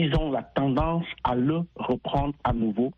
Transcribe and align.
ils 0.00 0.16
ont 0.16 0.30
la 0.30 0.42
tendance 0.42 1.04
à 1.24 1.34
le 1.34 1.60
reprendre 1.76 2.34
à 2.42 2.54
nouveau. 2.54 2.90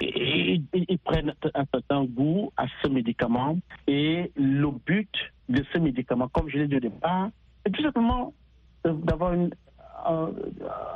Et 0.00 0.62
ils 0.72 0.98
prennent 0.98 1.34
un 1.54 1.64
certain 1.72 2.04
goût 2.04 2.50
à 2.56 2.66
ce 2.82 2.88
médicament. 2.88 3.58
Et 3.86 4.32
le 4.34 4.70
but 4.70 5.10
de 5.50 5.62
ce 5.72 5.78
médicament, 5.78 6.28
comme 6.28 6.48
je 6.48 6.58
l'ai 6.58 6.68
dit 6.68 6.76
au 6.76 6.80
départ, 6.80 7.28
c'est 7.64 7.72
tout 7.72 7.82
simplement 7.82 8.32
d'avoir 8.84 9.32
un, 9.32 9.50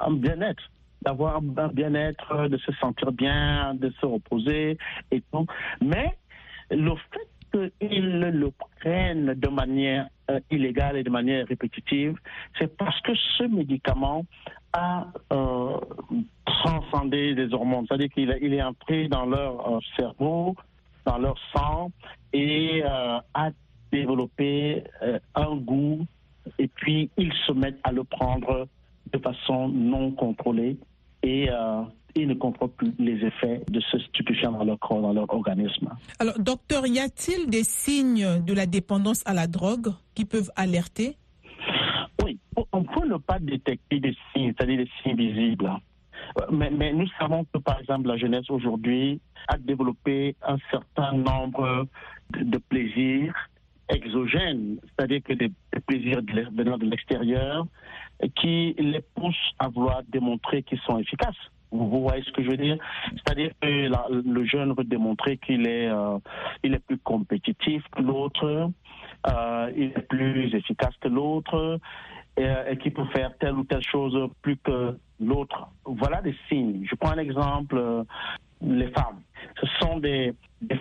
un 0.01 0.13
bien-être 0.13 0.63
d'avoir 1.03 1.39
un 1.39 1.69
bien-être, 1.69 2.49
de 2.49 2.57
se 2.59 2.71
sentir 2.75 3.11
bien, 3.11 3.75
de 3.75 3.91
se 4.01 4.07
reposer 4.07 4.79
et 5.11 5.21
tout. 5.33 5.47
Mais 5.81 6.17
le 6.71 6.95
fait 7.13 7.29
qu'ils 7.53 8.21
le 8.21 8.51
prennent 8.81 9.35
de 9.35 9.49
manière 9.49 10.09
euh, 10.31 10.41
illégale 10.51 10.97
et 10.97 11.03
de 11.03 11.11
manière 11.11 11.47
répétitive, 11.47 12.17
c'est 12.59 12.77
parce 12.77 13.01
que 13.03 13.13
ce 13.39 13.45
médicament 13.45 14.25
a 14.73 15.07
euh, 15.33 15.79
transcendé 16.47 17.35
les 17.35 17.53
hormones, 17.53 17.87
c'est-à-dire 17.87 18.09
qu'il 18.11 18.39
il 18.41 18.55
est 18.55 18.63
entré 18.63 19.09
dans 19.09 19.27
leur 19.27 19.69
euh, 19.69 19.79
cerveau, 19.97 20.57
dans 21.05 21.19
leur 21.19 21.37
sang 21.55 21.91
et 22.33 22.83
a 22.85 23.51
développé 23.91 24.85
un 25.35 25.57
goût 25.57 26.07
et 26.59 26.69
puis 26.69 27.11
ils 27.19 27.33
se 27.47 27.53
mettent 27.53 27.81
à 27.83 27.93
le 27.93 28.05
prendre 28.05 28.69
de 29.13 29.19
façon 29.19 29.69
non 29.69 30.13
contrôlée 30.13 30.79
et 31.23 31.51
ils 32.15 32.29
ne 32.29 32.35
contrôlent 32.35 32.73
plus 32.73 32.93
les 32.99 33.25
effets 33.25 33.63
de 33.69 33.81
ce 33.81 33.99
stupéfiant 33.99 34.53
dans 34.53 34.65
leur 34.65 34.79
corps, 34.79 35.01
dans 35.01 35.13
leur 35.13 35.33
organisme. 35.33 35.91
Alors, 36.19 36.39
docteur, 36.39 36.87
y 36.87 36.99
a-t-il 36.99 37.49
des 37.49 37.65
signes 37.65 38.43
de 38.45 38.53
la 38.53 38.67
dépendance 38.67 39.23
à 39.27 39.35
la 39.35 39.47
drogue 39.47 39.93
qui 40.15 40.25
peuvent 40.25 40.51
alerter? 40.57 41.17
Oui, 42.23 42.39
on 42.73 42.85
peut 42.85 43.07
ne 43.07 43.17
pas 43.17 43.39
détecter 43.39 44.01
des 44.01 44.17
signes, 44.33 44.53
c'est-à-dire 44.57 44.79
des 44.79 44.91
signes 45.03 45.17
visibles. 45.17 45.71
Mais, 46.51 46.71
mais, 46.71 46.93
nous 46.93 47.09
savons 47.19 47.45
que, 47.53 47.59
par 47.59 47.81
exemple, 47.81 48.09
la 48.09 48.17
jeunesse 48.17 48.49
aujourd'hui 48.49 49.21
a 49.49 49.59
développé 49.59 50.37
un 50.47 50.57
certain 50.71 51.13
nombre 51.13 51.87
de, 52.31 52.45
de 52.45 52.59
plaisirs 52.59 53.35
exogènes, 53.89 54.79
c'est-à-dire 54.83 55.23
que 55.23 55.33
des, 55.33 55.49
des 55.49 55.81
plaisirs 55.87 56.21
venant 56.53 56.79
de 56.79 56.87
l'extérieur, 56.87 57.67
qui 58.37 58.75
les 58.79 59.01
poussent 59.15 59.53
à 59.59 59.69
vouloir 59.69 60.03
démontrer 60.09 60.63
qu'ils 60.63 60.81
sont 60.81 60.99
efficaces. 60.99 61.51
Vous 61.73 62.03
voyez 62.03 62.23
ce 62.23 62.31
que 62.33 62.43
je 62.43 62.51
veux 62.51 62.57
dire? 62.57 62.77
C'est-à-dire 63.13 63.51
que 63.61 63.67
le 63.67 64.45
jeune 64.45 64.75
veut 64.75 64.85
démontrer 64.85 65.39
qu'il 65.39 65.67
est, 65.67 65.89
euh, 65.89 66.19
il 66.63 66.75
est 66.75 66.85
plus 66.87 66.99
compétitif 66.99 67.83
que 67.97 68.03
l'autre, 68.03 68.71
euh, 69.27 69.73
il 69.77 69.85
est 69.85 70.07
plus 70.09 70.55
efficace 70.55 70.95
que 71.01 71.09
l'autre, 71.09 71.81
et, 72.37 72.53
et 72.71 72.77
qu'il 72.79 72.93
peut 72.93 73.07
faire 73.07 73.37
telle 73.39 73.55
ou 73.55 73.65
telle 73.65 73.83
chose 73.83 74.17
plus 74.43 74.57
que 74.59 74.97
l'autre. 75.23 75.69
Voilà 75.85 76.21
des 76.21 76.35
signes. 76.49 76.85
Je 76.89 76.95
prends 76.97 77.13
un 77.13 77.19
exemple, 77.19 77.77
euh, 77.77 78.05
les 78.61 78.89
femmes. 78.89 79.21
Ce 79.61 79.67
sont 79.81 79.99
des, 79.99 80.35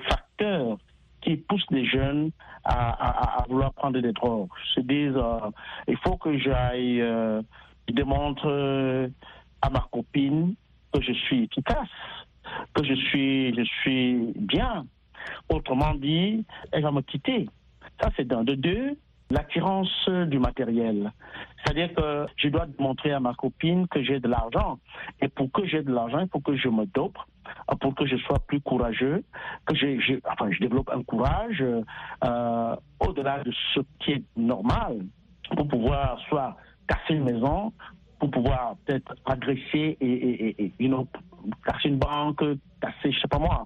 facteurs 0.09 0.78
qui 1.22 1.38
poussent 1.38 1.70
les 1.72 1.86
jeunes 1.86 2.31
à, 2.64 3.44
vouloir 3.50 3.73
prendre 3.73 4.00
des 4.00 4.11
drogues. 4.11 4.50
Se 4.76 4.81
disent, 4.81 5.16
euh, 5.16 5.50
il 5.88 5.98
faut 5.98 6.17
que 6.17 6.38
j'aille, 6.38 7.02
euh, 7.02 7.42
je 7.88 7.94
démontre 7.94 8.48
à 9.61 9.70
ma 9.70 9.86
copine 9.92 10.55
que 10.94 11.02
je 11.02 11.14
suis 11.14 11.44
efficace, 11.44 11.89
que 12.73 12.84
je 12.84 12.94
suis, 12.94 13.56
je 13.56 13.64
suis 13.81 14.34
bien. 14.36 14.86
Autrement 15.50 15.94
dit, 15.94 16.45
elle 16.72 16.83
va 16.83 16.92
me 16.92 17.02
quitter. 17.02 17.48
Ça, 18.02 18.09
c'est 18.16 18.28
d'un. 18.28 18.44
De 18.44 18.56
deux, 18.56 18.98
l'attirance 19.30 20.09
du 20.28 20.39
matériel. 20.39 21.11
C'est-à-dire 21.64 21.94
que 21.94 22.25
je 22.38 22.50
dois 22.50 22.66
montrer 22.80 23.11
à 23.11 23.20
ma 23.20 23.33
copine 23.33 23.88
que 23.88 24.03
j'ai 24.03 24.20
de 24.20 24.28
l'argent. 24.28 24.80
Et 25.22 25.28
pour 25.28 25.52
que 25.52 25.66
j'ai 25.66 25.83
de 25.83 25.92
l'argent, 25.92 26.20
il 26.20 26.28
faut 26.28 26.39
que 26.39 26.56
je 26.56 26.67
me 26.67 26.86
dope, 26.86 27.17
pour 27.80 27.95
que 27.95 28.05
je 28.05 28.17
sois 28.17 28.39
plus 28.39 28.61
courageux, 28.61 29.23
que 29.66 29.76
je, 29.76 30.00
je 30.00 30.16
enfin, 30.30 30.50
je 30.52 30.59
développe 30.59 30.89
un 30.89 31.03
courage 31.03 31.64
euh, 32.23 32.76
au-delà 32.99 33.44
de 33.44 33.52
ce 33.73 33.80
qui 33.99 34.11
est 34.11 34.23
normal 34.36 35.05
pour 35.55 35.67
pouvoir 35.67 36.20
soit 36.30 36.58
casser 36.88 37.15
une 37.15 37.23
maison, 37.23 37.73
pour 38.21 38.30
pouvoir 38.30 38.76
peut-être 38.86 39.15
agresser 39.26 39.98
et, 39.99 40.05
et, 40.05 40.73
et 40.80 40.89
casser 41.65 41.89
une 41.89 41.98
banque, 41.98 42.43
casser, 42.80 43.11
je 43.11 43.20
sais 43.20 43.27
pas 43.27 43.39
moi, 43.39 43.65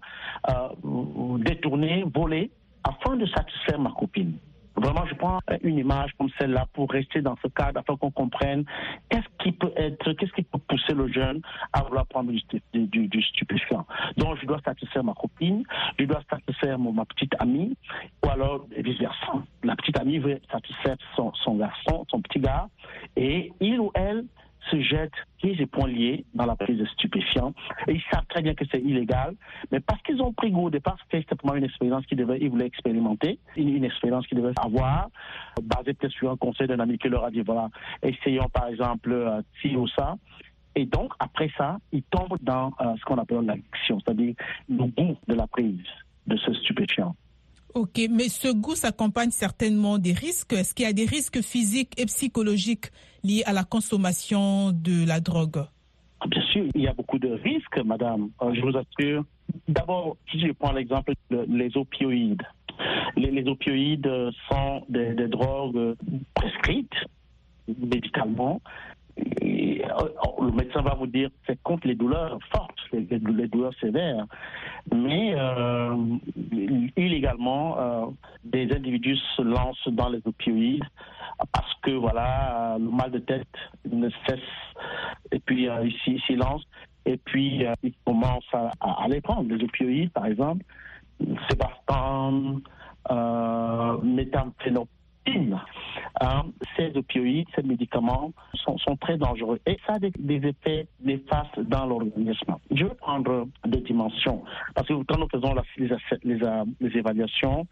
euh, 0.50 1.38
détourner, 1.40 2.06
voler, 2.16 2.50
afin 2.82 3.18
de 3.18 3.26
satisfaire 3.26 3.78
ma 3.80 3.92
copine. 3.92 4.38
Vraiment, 4.78 5.06
je 5.06 5.16
prends 5.16 5.40
une 5.62 5.78
image 5.78 6.12
comme 6.18 6.30
celle-là 6.38 6.68
pour 6.74 6.90
rester 6.90 7.22
dans 7.22 7.36
ce 7.42 7.48
cadre 7.50 7.80
afin 7.80 7.96
qu'on 7.98 8.12
comprenne 8.12 8.66
qu'est-ce 9.10 9.28
qui 9.44 9.52
peut 9.52 9.72
être, 9.76 10.14
qu'est-ce 10.14 10.32
qui 10.32 10.44
peut 10.44 10.60
pousser 10.70 10.94
le 10.94 11.12
jeune 11.12 11.42
à 11.74 11.84
vouloir 11.84 12.06
prendre 12.08 12.32
du, 12.74 13.08
du, 13.08 13.22
stupéfiant. 13.24 13.86
Donc, 14.18 14.38
je 14.42 14.46
dois 14.46 14.60
satisfaire 14.64 15.04
ma 15.04 15.14
copine, 15.14 15.64
je 16.00 16.06
dois 16.06 16.22
satisfaire 16.30 16.80
ma 16.80 17.06
petite 17.06 17.34
amie, 17.40 17.76
ou 18.26 18.30
alors 18.30 18.66
vice-versa. 18.78 19.34
La 19.64 19.76
petite 19.76 20.00
amie 20.00 20.20
veut 20.20 20.40
satisfaire 20.50 20.98
son, 21.16 21.34
son 21.36 21.56
garçon, 21.56 22.06
son 22.10 22.22
petit 22.22 22.40
gars, 22.40 22.68
et 23.16 23.52
il 23.60 23.80
ou 23.82 23.92
elle 23.96 24.26
se 24.72 24.82
jettent 24.82 25.12
pieds 25.38 25.56
et 25.60 25.66
poings 25.66 25.88
liés 25.88 26.26
dans 26.34 26.46
la 26.46 26.56
prise 26.56 26.78
de 26.78 26.86
stupéfiants. 26.86 27.54
Et 27.88 27.94
ils 27.94 28.04
savent 28.12 28.26
très 28.28 28.42
bien 28.42 28.54
que 28.54 28.66
c'est 28.72 28.82
illégal, 28.82 29.36
mais 29.72 29.80
parce 29.80 30.02
qu'ils 30.02 30.22
ont 30.22 30.34
pris 30.34 30.52
goût 30.52 30.68
au 30.68 30.70
départ, 30.70 30.98
c'était 31.04 31.26
simplement 31.28 31.56
une 31.56 31.64
expérience 31.64 32.06
qu'ils 32.06 32.18
devaient, 32.18 32.40
ils 32.40 32.50
voulaient 32.50 32.66
expérimenter, 32.66 33.40
une, 33.56 33.84
expérience 33.84 34.26
qu'ils 34.28 34.38
devaient 34.38 34.54
avoir, 34.58 35.10
basée 35.62 35.94
peut-être 35.94 36.14
sur 36.14 36.32
un 36.32 36.38
conseil 36.38 36.68
d'un 36.68 36.80
ami 36.80 36.98
qui 36.98 37.10
leur 37.10 37.26
a 37.26 37.32
dit, 37.32 37.42
voilà, 37.42 37.70
essayons 38.02 38.50
par 38.50 38.68
exemple 38.68 39.12
euh, 39.12 39.42
ci 39.62 39.76
ou 39.76 39.88
ça. 39.88 40.16
Et 40.76 40.86
donc, 40.86 41.14
après 41.20 41.50
ça, 41.58 41.78
ils 41.92 42.04
tombent 42.04 42.38
dans 42.42 42.74
euh, 42.82 42.96
ce 43.00 43.06
qu'on 43.06 43.18
appelle 43.18 43.46
l'addiction, 43.46 44.00
c'est-à-dire 44.00 44.36
le 44.68 44.86
goût 44.86 45.18
de 45.28 45.34
la 45.34 45.48
prise 45.48 45.80
de 46.28 46.36
ce 46.38 46.54
stupéfiant. 46.54 47.16
Ok, 47.76 48.00
mais 48.10 48.30
ce 48.30 48.54
goût 48.54 48.74
s'accompagne 48.74 49.32
certainement 49.32 49.98
des 49.98 50.14
risques. 50.14 50.54
Est-ce 50.54 50.74
qu'il 50.74 50.86
y 50.86 50.90
a 50.90 50.94
des 50.94 51.06
risques 51.06 51.42
physiques 51.42 51.92
et 52.00 52.06
psychologiques 52.06 52.86
liés 53.22 53.44
à 53.46 53.52
la 53.52 53.66
consommation 53.66 54.72
de 54.72 55.06
la 55.06 55.20
drogue? 55.20 55.66
Bien 56.26 56.42
sûr, 56.54 56.68
il 56.74 56.82
y 56.84 56.88
a 56.88 56.94
beaucoup 56.94 57.20
de 57.20 57.28
risques, 57.28 57.78
madame. 57.84 58.30
Euh, 58.42 58.54
je 58.54 58.62
vous 58.62 58.78
assure. 58.78 59.26
D'abord, 59.68 60.16
si 60.32 60.40
je 60.40 60.54
prends 60.54 60.72
l'exemple 60.72 61.16
des 61.30 61.76
opioïdes. 61.76 62.44
Les, 63.18 63.46
opioïdes 63.46 64.10
sont 64.50 64.84
des, 64.88 65.28
drogues 65.28 65.96
prescrites 66.34 66.96
médicalement 67.68 68.62
le 70.42 70.52
médecin 70.52 70.82
va 70.82 70.96
vous 70.96 71.08
dire 71.08 71.30
c'est 71.48 71.62
contre 71.64 71.88
les 71.88 71.96
douleurs 71.96 72.38
fortes, 72.52 72.78
les, 72.92 73.02
douleurs 73.48 73.74
sévères. 73.80 74.26
Mais 74.94 75.34
euh, 75.36 75.96
illégalement, 76.98 77.80
euh, 77.80 78.06
des 78.44 78.72
individus 78.74 79.18
se 79.36 79.42
lancent 79.42 79.88
dans 79.88 80.10
les 80.10 80.22
opioïdes 80.26 80.84
parce 81.52 81.74
que 81.82 81.92
voilà, 81.92 82.78
le 82.80 82.90
mal 82.90 83.12
de 83.12 83.20
tête 83.20 83.48
ne 83.90 84.10
cesse 84.28 84.40
et 85.32 85.40
puis 85.40 85.68
euh, 85.68 85.86
ici 85.86 86.22
s'y 86.26 86.36
lance 86.36 86.64
et 87.06 87.18
puis 87.18 87.66
euh, 87.66 87.74
ils 87.84 87.94
commencent 88.06 88.54
à, 88.54 88.72
à, 88.80 89.08
les 89.08 89.22
prendre. 89.22 89.54
Les 89.54 89.64
opioïdes, 89.64 90.12
par 90.12 90.26
exemple, 90.26 90.64
Sébastien, 91.50 92.62
euh, 93.12 93.98
méthamphénophrine 94.02 95.60
Hein, 96.22 96.44
ces 96.78 96.96
opioïdes, 96.96 97.48
ces 97.56 97.64
médicaments 97.64 98.32
sont, 98.54 98.78
très 99.02 99.18
dangereux 99.18 99.60
et 99.66 99.78
ça 99.86 99.94
a 99.94 100.00
des, 100.00 100.48
effets 100.48 100.88
néfastes 101.04 101.60
dans 101.60 101.86
l'organisme. 101.86 102.56
Je 102.72 102.86
vais 102.86 102.96
prendre 102.96 103.48
deux 103.66 103.82
dimensions 103.82 104.44
parce 104.74 104.88
que 104.88 104.94
quand 105.04 105.18
nous 105.18 105.28
faisons 105.30 105.54
les, 106.24 106.98
évaluations 106.98 107.68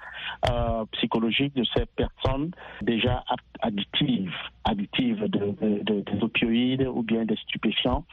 euh, 0.49 0.85
psychologiques 0.91 1.55
de 1.55 1.63
ces 1.73 1.85
personnes 1.85 2.51
déjà 2.81 3.23
addictives, 3.61 4.35
addictives 4.65 5.23
de, 5.29 5.81
des 6.01 6.23
opioïdes 6.23 6.87
ou 6.87 7.01
bien 7.01 7.25
des 7.25 7.37
stupéfiants, 7.37 8.03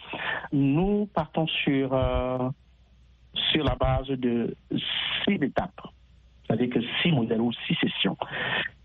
nous 0.53 1.07
partons 1.13 1.49
sur, 1.49 1.93
euh, 1.93 2.49
sur 3.53 3.65
la 3.65 3.75
base 3.75 4.09
de 4.09 4.55
six 5.25 5.35
étapes 5.35 5.81
c'est-à-dire 6.47 6.71
que 6.75 6.81
six 7.01 7.13
modèles 7.13 7.41
ou 7.41 7.53
six 7.67 7.77
sessions. 7.77 8.17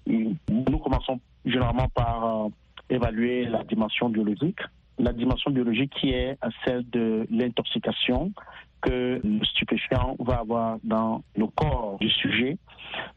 Nous 0.05 0.77
commençons 0.77 1.19
généralement 1.45 1.87
par 1.89 2.45
euh, 2.45 2.49
évaluer 2.89 3.45
la 3.45 3.63
dimension 3.63 4.09
biologique. 4.09 4.59
La 4.97 5.11
dimension 5.11 5.51
biologique 5.51 5.93
qui 5.99 6.11
est 6.11 6.37
celle 6.63 6.89
de 6.89 7.27
l'intoxication 7.29 8.31
que 8.81 9.19
le 9.23 9.45
stupéfiant 9.45 10.15
va 10.19 10.35
avoir 10.35 10.77
dans 10.83 11.23
le 11.35 11.47
corps 11.47 11.97
du 11.99 12.09
sujet. 12.09 12.57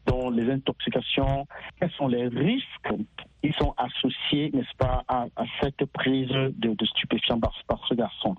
Donc 0.07 0.35
les 0.35 0.49
intoxications, 0.51 1.47
quels 1.79 1.91
sont 1.91 2.07
les 2.07 2.27
risques 2.27 2.93
qui 3.41 3.53
sont 3.57 3.73
associés, 3.77 4.49
n'est-ce 4.53 4.75
pas, 4.77 5.03
à, 5.07 5.27
cette 5.61 5.85
prise 5.85 6.27
de, 6.27 6.73
de 6.73 6.85
stupéfiants 6.85 7.39
par, 7.39 7.53
ce 7.87 7.93
garçon. 7.93 8.35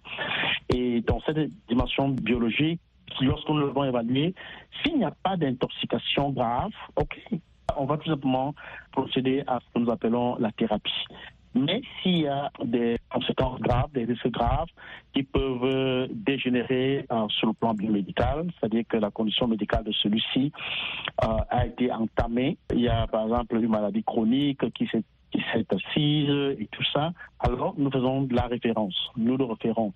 Et 0.69 1.01
dans 1.03 1.21
cette 1.23 1.51
dimension 1.69 2.11
biologique, 2.11 2.81
lorsque 3.21 3.49
nous 3.49 3.59
l'avons 3.59 3.85
évalué, 3.85 4.35
s'il 4.83 4.99
n'y 4.99 5.05
a 5.05 5.15
pas 5.23 5.37
d'intoxication 5.37 6.31
grave, 6.31 6.73
ok, 6.97 7.19
on 7.78 7.84
va 7.84 7.96
tout 7.99 8.08
simplement 8.08 8.55
procéder 8.93 9.43
à 9.46 9.61
ce 9.61 9.75
que 9.75 9.84
nous 9.84 9.90
appelons 9.90 10.37
la 10.38 10.50
thérapie. 10.52 11.05
Mais 11.55 11.82
s'il 12.00 12.19
y 12.19 12.28
a 12.28 12.50
des 12.64 12.99
conséquences 13.11 13.61
graves, 13.61 13.90
des 13.93 14.05
risques 14.05 14.31
graves 14.31 14.69
qui 15.12 15.25
peuvent 15.25 15.64
euh, 15.64 16.06
dégénérer 16.11 17.06
euh, 17.11 17.26
sur 17.28 17.49
le 17.49 17.55
plan 17.55 17.75
biomédical, 17.75 18.46
c'est-à-dire 18.58 18.84
que 18.88 18.96
la 18.96 19.11
condition 19.11 19.49
médicale 19.49 19.82
de 19.84 19.93
celui-ci 19.93 20.52
euh, 21.25 21.26
a 21.50 21.67
été 21.67 21.90
entamée. 21.90 22.56
Il 22.72 22.81
y 22.81 22.88
a 22.88 23.06
par 23.08 23.25
exemple 23.25 23.56
une 23.56 23.69
maladie 23.69 24.05
chronique 24.05 24.72
qui 24.72 24.87
s'est 24.87 25.02
qui 25.32 25.43
s'est 25.52 25.67
assise 25.70 26.56
et 26.58 26.69
tout 26.72 26.82
ça, 26.93 27.12
alors 27.38 27.75
nous 27.78 27.88
faisons 27.88 28.22
de 28.22 28.34
la 28.34 28.49
référence, 28.49 28.96
nous 29.17 29.37
le 29.37 29.44
référons. 29.44 29.93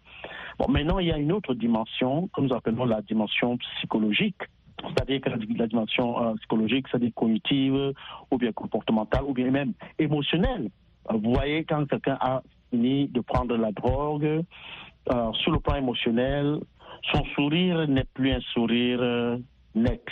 Bon, 0.61 0.67
maintenant, 0.69 1.01
il 1.01 1.09
y 1.09 1.13
a 1.13 1.19
une 1.19 1.33
autre 1.33 1.55
dimension 1.55 2.29
que 2.29 2.41
nous 2.41 2.55
appelons 2.55 2.85
la 2.85 3.03
dimension 3.03 3.57
psychologique, 3.57 4.41
c'est-à-dire 4.83 5.21
que 5.21 5.31
la, 5.31 5.67
dimension 5.67 6.23
euh, 6.23 6.35
psychologique, 6.35 6.87
c'est-à-dire 6.91 7.13
cognitive, 7.15 7.93
ou 8.31 8.39
bien 8.39 8.53
comportementale, 8.53 9.25
ou 9.25 9.33
bien 9.33 9.51
même 9.51 9.73
émotionnelle. 9.99 10.71
Euh, 11.11 11.17
vous 11.23 11.33
voyez, 11.33 11.65
quand 11.65 11.87
quelqu'un 11.87 12.19
a 12.21 12.43
fini 12.71 13.09
de 13.09 13.21
prendre 13.21 13.57
la 13.57 13.73
drogue, 13.73 14.43
euh, 15.13 15.33
sur 15.33 15.53
le 15.53 15.61
plan 15.61 15.77
émotionnel, 15.77 16.61
son 17.13 17.25
sourire 17.35 17.87
n'est 17.87 18.07
plus 18.15 18.33
un 18.33 18.41
sourire 18.53 19.39
net. 19.75 20.05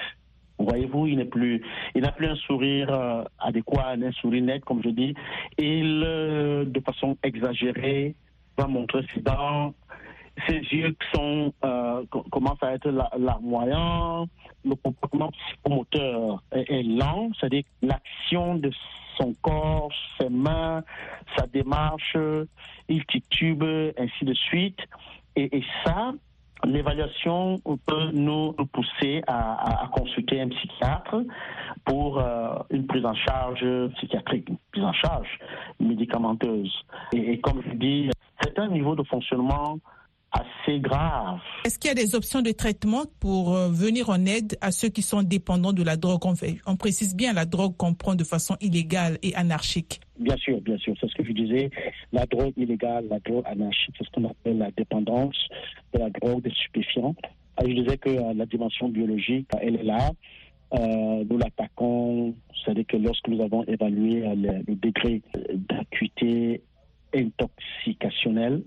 Voyez-vous, 0.58 1.06
il 1.06 1.16
n'est 1.16 1.24
plus, 1.24 1.62
il 1.94 2.02
n'a 2.02 2.12
plus 2.12 2.26
un 2.26 2.36
sourire 2.36 3.24
adéquat, 3.38 3.92
un 3.92 4.12
sourire 4.12 4.44
net, 4.44 4.64
comme 4.64 4.82
je 4.82 4.90
dis. 4.90 5.14
Il, 5.58 6.00
de 6.00 6.80
façon 6.84 7.16
exagérée, 7.22 8.14
va 8.58 8.66
montrer 8.66 9.04
ses 9.14 9.20
dents, 9.20 9.74
ses 10.46 10.58
yeux 10.58 10.96
sont, 11.14 11.52
euh, 11.64 12.05
commencent 12.31 12.62
à 12.62 12.73
être 12.75 12.88
larmoyants, 13.19 14.26
le 14.64 14.75
comportement 14.76 15.31
psychomoteur 15.31 16.43
est, 16.52 16.82
lent, 16.82 17.31
c'est-à-dire 17.38 17.64
l'action 17.82 18.56
de 18.56 18.70
son 19.19 19.34
corps, 19.43 19.90
ses 20.19 20.29
mains, 20.29 20.82
sa 21.37 21.46
démarche, 21.46 22.17
il 22.88 23.05
titube, 23.06 23.64
ainsi 23.99 24.25
de 24.25 24.34
suite. 24.34 24.79
Et, 25.37 25.62
ça, 25.84 26.12
l'évaluation 26.64 27.61
peut 27.87 28.11
nous 28.12 28.52
pousser 28.73 29.23
à, 29.26 29.90
consulter 29.93 30.40
un 30.40 30.49
psychiatre 30.49 31.23
pour 31.84 32.19
euh, 32.19 32.55
une 32.70 32.87
prise 32.87 33.05
en 33.05 33.14
charge 33.14 33.64
psychiatrique, 33.96 34.49
une 34.49 34.58
prise 34.73 34.84
en 34.84 34.93
charge 34.93 35.38
médicamenteuse. 35.81 36.73
Et 37.12 37.40
comme 37.40 37.62
je 37.67 37.75
dis, 37.75 38.11
c'est 38.43 38.58
un 38.58 38.69
niveau 38.69 38.94
de 38.94 39.02
fonctionnement 39.05 39.79
assez 40.32 40.81
grave. 40.81 41.38
Est-ce 41.64 41.79
qu'il 41.79 41.88
y 41.88 41.93
a 41.93 41.94
des 41.94 42.14
options 42.14 42.43
de 42.43 42.50
traitement 42.52 43.05
pour 43.20 43.55
euh, 43.55 43.69
venir 43.69 44.11
en 44.11 44.25
aide 44.25 44.56
à 44.61 44.70
ceux 44.70 44.88
qui 44.88 45.02
sont 45.02 45.23
dépendants 45.23 45.73
de 45.73 45.82
la 45.82 45.96
drogue? 45.96 46.25
On, 46.25 46.34
fait, 46.34 46.56
on 46.67 46.76
précise 46.76 47.14
bien 47.14 47.32
la 47.32 47.44
drogue 47.44 47.76
qu'on 47.76 47.94
prend 47.94 48.14
de 48.14 48.25
façon 48.25 48.56
illégale 48.61 49.19
et 49.23 49.34
anarchique. 49.34 50.00
Bien 50.19 50.37
sûr, 50.37 50.61
bien 50.61 50.79
sûr, 50.79 50.94
c'est 51.00 51.08
ce 51.08 51.14
que 51.14 51.25
je 51.25 51.32
disais. 51.32 51.70
La 52.12 52.26
drogue 52.26 52.55
illégale, 52.56 53.06
la 53.11 53.19
drogue 53.20 53.44
anarchique, 53.46 53.94
c'est 53.99 54.05
ce 54.05 54.11
qu'on 54.11 54.25
appelle 54.25 54.58
la 54.58 54.70
dépendance 54.70 55.37
de 55.93 55.99
la 55.99 56.11
drogue, 56.11 56.43
des 56.43 56.50
stupéfiants. 56.50 57.14
Je 57.61 57.73
disais 57.73 57.99
que 57.99 58.11
euh, 58.11 58.32
la 58.34 58.46
dimension 58.46 58.88
biologique, 58.88 59.49
elle 59.61 59.76
est 59.76 59.84
là. 59.84 60.11
Euh, 60.75 61.25
nous 61.29 61.37
l'attaquons, 61.37 62.34
c'est-à-dire 62.64 62.87
que 62.87 62.96
lorsque 62.96 63.29
nous 63.29 63.43
avons 63.43 63.62
évalué 63.64 64.20
le, 64.20 64.62
le, 64.67 64.75
degré 64.75 65.20
d'acuité 65.69 66.62
intoxicationnelle, 67.14 68.62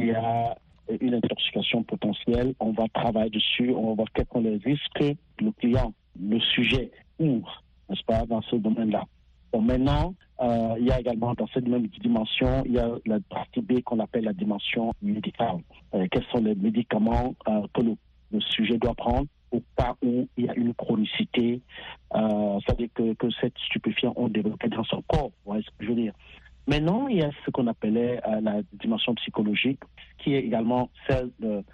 il 0.00 0.06
y 0.06 0.10
a 0.10 0.56
une 1.00 1.14
intoxication 1.14 1.82
potentielle, 1.82 2.54
on 2.60 2.72
va 2.72 2.84
travailler 2.92 3.30
dessus, 3.30 3.72
on 3.74 3.88
va 3.88 3.94
voir 3.94 4.08
quels 4.14 4.26
sont 4.32 4.40
les 4.40 4.56
risques 4.56 5.16
que 5.36 5.44
le 5.44 5.52
client, 5.52 5.92
le 6.20 6.40
sujet 6.40 6.90
ouvre, 7.18 7.62
n'est-ce 7.88 8.04
pas, 8.04 8.24
dans 8.26 8.42
ce 8.42 8.56
domaine-là. 8.56 9.04
Bon, 9.52 9.62
maintenant, 9.62 10.14
euh, 10.40 10.74
il 10.78 10.86
y 10.86 10.92
a 10.92 11.00
également 11.00 11.34
dans 11.34 11.46
cette 11.48 11.66
même 11.66 11.86
dimension, 11.86 12.62
il 12.66 12.72
y 12.72 12.78
a 12.78 12.90
la 13.06 13.18
partie 13.30 13.60
B 13.60 13.80
qu'on 13.82 13.98
appelle 13.98 14.24
la 14.24 14.32
dimension 14.32 14.92
médicale. 15.00 15.58
Euh, 15.94 16.06
quels 16.10 16.24
sont 16.24 16.42
les 16.42 16.54
médicaments 16.54 17.34
euh, 17.48 17.62
que 17.74 17.82
le, 17.82 17.96
sujet 18.40 18.76
doit 18.76 18.94
prendre 18.94 19.26
au 19.50 19.62
cas 19.76 19.94
où 20.02 20.28
il 20.36 20.44
y 20.44 20.48
a 20.50 20.54
une 20.54 20.74
chronicité, 20.74 21.62
c'est-à-dire 22.12 22.88
que, 22.94 23.14
que 23.14 23.30
cette 23.40 23.56
stupéfiant 23.66 24.12
ont 24.16 24.28
développé 24.28 24.68
dans 24.68 24.84
son 24.84 25.00
corps, 25.08 25.28
vous 25.28 25.52
voyez 25.52 25.62
ce 25.62 25.70
que 25.70 25.86
je 25.86 25.88
veux 25.88 25.94
dire. 25.94 26.12
Maintenant, 26.68 27.08
il 27.08 27.16
y 27.16 27.22
a 27.22 27.30
ce 27.46 27.50
qu'on 27.50 27.66
appelait 27.66 28.20
euh, 28.28 28.42
la 28.42 28.60
dimension 28.74 29.14
psychologique, 29.14 29.80
qui 30.18 30.34
est 30.34 30.40
également 30.40 30.90
celle 31.08 31.30
de, 31.40 31.64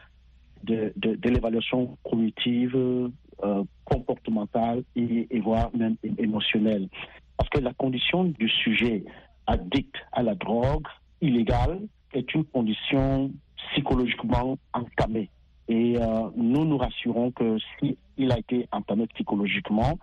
l'évaluation 1.29 1.99
cognitive, 2.05 2.77
euh, 2.77 3.65
comportementale 3.85 4.85
et, 4.95 5.27
et, 5.29 5.41
voire 5.41 5.71
même 5.75 5.97
émotionnelle. 6.17 6.89
Parce 7.37 7.51
que 7.51 7.59
la 7.59 7.75
condition 7.75 8.23
du 8.25 8.49
sujet 8.49 9.05
addict 9.49 9.97
à 10.13 10.23
la 10.23 10.37
drogue 10.37 10.87
illégale 11.21 11.81
est 12.13 12.33
une 12.33 12.45
condition 12.45 13.33
psychologiquement 13.73 14.57
entamée. 14.73 15.29
Et 15.67 15.97
euh, 15.99 16.31
nous 16.37 16.65
nous 16.65 16.79
rassurons 16.79 17.33
que 17.33 17.57
s'il 17.79 18.31
a 18.31 18.39
été 18.39 18.69
entamé 18.71 19.09
psychologiquement, 19.09 19.99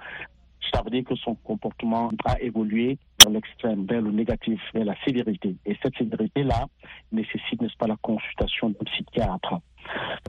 ça 0.74 0.82
veut 0.84 0.90
dire 0.90 1.04
que 1.04 1.16
son 1.16 1.36
comportement 1.36 2.10
a 2.26 2.40
évolué 2.42 2.98
vers 3.22 3.32
l'extrême, 3.32 3.86
vers 3.86 4.02
le 4.02 4.12
négatif, 4.12 4.60
vers 4.74 4.86
la 4.86 4.96
sévérité. 5.06 5.56
Et 5.66 5.78
cette 5.82 5.96
sévérité-là 5.98 6.68
nécessite, 7.12 7.62
n'est-ce 7.62 7.78
pas, 7.78 7.88
la 7.88 7.98
consultation 8.02 8.70
d'un 8.70 8.86
psychiatre. 8.86 9.60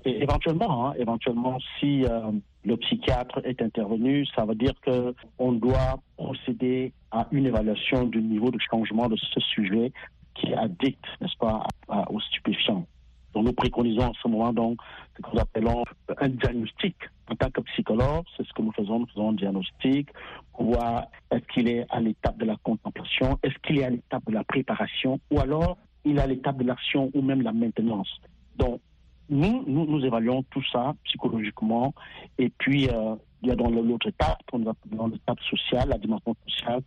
Et 0.04 0.22
éventuellement, 0.22 0.88
hein, 0.88 0.94
éventuellement, 0.98 1.58
si 1.78 2.04
euh, 2.04 2.32
le 2.64 2.76
psychiatre 2.78 3.40
est 3.44 3.60
intervenu, 3.60 4.26
ça 4.34 4.44
veut 4.44 4.54
dire 4.54 4.72
que 4.82 5.14
on 5.38 5.52
doit 5.52 6.00
procéder 6.16 6.92
à 7.10 7.26
une 7.30 7.46
évaluation 7.46 8.04
du 8.04 8.22
niveau 8.22 8.50
de 8.50 8.58
changement 8.70 9.08
de 9.08 9.16
ce 9.16 9.40
sujet 9.40 9.92
qui 10.34 10.46
est 10.46 10.56
addict, 10.56 11.04
n'est-ce 11.20 11.36
pas, 11.36 11.66
aux 12.08 12.20
stupéfiants. 12.20 12.86
Donc 13.34 13.44
nous 13.46 13.52
préconisons 13.52 14.04
en 14.04 14.14
ce 14.14 14.28
moment 14.28 14.52
donc 14.52 14.78
ce 15.16 15.22
que 15.22 15.30
nous 15.32 15.40
appelons 15.40 15.84
un 16.18 16.28
diagnostic. 16.28 16.96
En 17.32 17.34
tant 17.34 17.50
que 17.50 17.62
psychologue, 17.62 18.24
c'est 18.36 18.46
ce 18.46 18.52
que 18.52 18.60
nous 18.60 18.72
faisons, 18.72 18.98
nous 18.98 19.06
faisons 19.06 19.30
un 19.30 19.32
diagnostic 19.32 20.10
pour 20.52 20.64
voir 20.74 21.06
est-ce 21.30 21.46
qu'il 21.54 21.66
est 21.66 21.86
à 21.88 21.98
l'étape 21.98 22.36
de 22.36 22.44
la 22.44 22.56
contemplation, 22.56 23.38
est-ce 23.42 23.54
qu'il 23.66 23.78
est 23.78 23.84
à 23.84 23.88
l'étape 23.90 24.22
de 24.26 24.34
la 24.34 24.44
préparation, 24.44 25.18
ou 25.30 25.40
alors 25.40 25.78
il 26.04 26.18
est 26.18 26.20
à 26.20 26.26
l'étape 26.26 26.58
de 26.58 26.64
l'action 26.64 27.10
ou 27.14 27.22
même 27.22 27.40
la 27.40 27.52
maintenance. 27.52 28.20
Donc 28.56 28.82
nous, 29.30 29.64
nous, 29.66 30.04
évaluons 30.04 30.42
tout 30.50 30.62
ça 30.70 30.92
psychologiquement 31.04 31.94
et 32.36 32.50
puis 32.50 32.90
euh, 32.90 33.14
il 33.42 33.48
y 33.48 33.50
a 33.50 33.54
dans 33.54 33.70
l'autre 33.70 34.08
étape, 34.08 34.42
dans 34.52 35.06
l'étape 35.06 35.40
sociale, 35.40 35.88
la 35.88 35.96
dimension 35.96 36.36
sociale, 36.46 36.82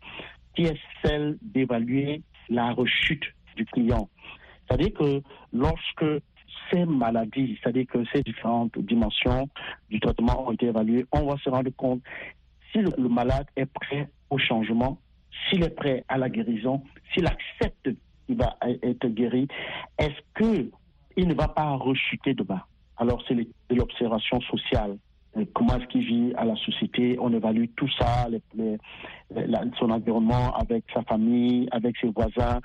qui 0.56 0.66
est 0.66 0.78
celle 1.04 1.40
d'évaluer 1.42 2.22
la 2.50 2.72
rechute 2.72 3.24
du 3.56 3.66
client. 3.66 4.10
C'est-à-dire 4.68 4.94
que 4.94 5.22
lorsque 5.54 6.22
ces 6.72 6.86
maladies, 6.86 7.58
c'est-à-dire 7.62 7.86
que 7.88 8.04
ces 8.14 8.22
différentes 8.22 8.78
dimensions 8.80 9.50
du 9.90 10.00
traitement 10.00 10.48
ont 10.48 10.52
été 10.52 10.68
évaluées, 10.68 11.06
on 11.12 11.26
va 11.26 11.38
se 11.38 11.50
rendre 11.50 11.72
compte 11.76 12.02
si 12.72 12.80
le, 12.80 13.10
malade 13.10 13.48
est 13.56 13.66
prêt 13.66 14.10
au 14.30 14.38
changement, 14.38 14.98
s'il 15.50 15.64
est 15.64 15.76
prêt 15.76 16.04
à 16.08 16.18
la 16.18 16.30
guérison, 16.30 16.82
s'il 17.14 17.28
accepte 17.28 17.90
qu'il 18.26 18.38
va 18.38 18.58
être 18.62 19.08
guéri, 19.08 19.48
est-ce 19.98 20.20
que 20.34 20.70
il 21.18 21.28
ne 21.28 21.34
va 21.34 21.48
pas 21.48 21.76
rechuter 21.76 22.34
de 22.34 22.44
bas? 22.44 22.68
Alors 22.98 23.24
c'est 23.28 23.36
l'observation 23.70 24.42
sociale. 24.42 24.98
Comment 25.54 25.78
est-ce 25.78 25.88
qu'il 25.88 26.06
vit 26.06 26.34
à 26.36 26.46
la 26.46 26.56
société? 26.56 27.18
On 27.20 27.32
évalue 27.34 27.66
tout 27.76 27.90
ça, 28.00 28.28
son 29.80 29.90
environnement 29.90 30.56
avec 30.56 30.86
sa 30.94 31.04
famille, 31.04 31.68
avec 31.72 31.98
ses 31.98 32.08
voisins, 32.08 32.60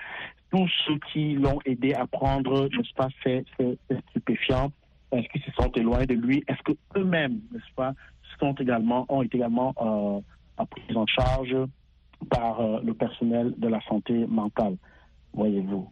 tous 0.52 0.68
ceux 0.86 0.98
qui 1.12 1.34
l'ont 1.34 1.58
aidé 1.64 1.94
à 1.94 2.06
prendre, 2.06 2.68
n'est-ce 2.68 2.94
pas, 2.94 3.08
ces, 3.24 3.44
ces, 3.58 3.78
ces 3.88 3.96
stupéfiants, 4.10 4.70
est-ce 5.12 5.28
qu'ils 5.28 5.42
se 5.42 5.50
sont 5.52 5.70
éloignés 5.72 6.06
de 6.06 6.14
lui? 6.14 6.44
Est-ce 6.46 6.62
que 6.62 6.72
eux-mêmes, 6.96 7.40
n'est-ce 7.52 7.74
pas, 7.74 7.92
sont 8.40 8.54
également, 8.54 9.06
ont 9.08 9.22
été 9.22 9.36
également 9.36 9.74
euh, 9.80 10.64
pris 10.64 10.96
en 10.96 11.06
charge 11.06 11.56
par 12.30 12.60
euh, 12.60 12.80
le 12.82 12.94
personnel 12.94 13.54
de 13.56 13.68
la 13.68 13.80
santé 13.82 14.26
mentale, 14.26 14.76
voyez-vous. 15.32 15.88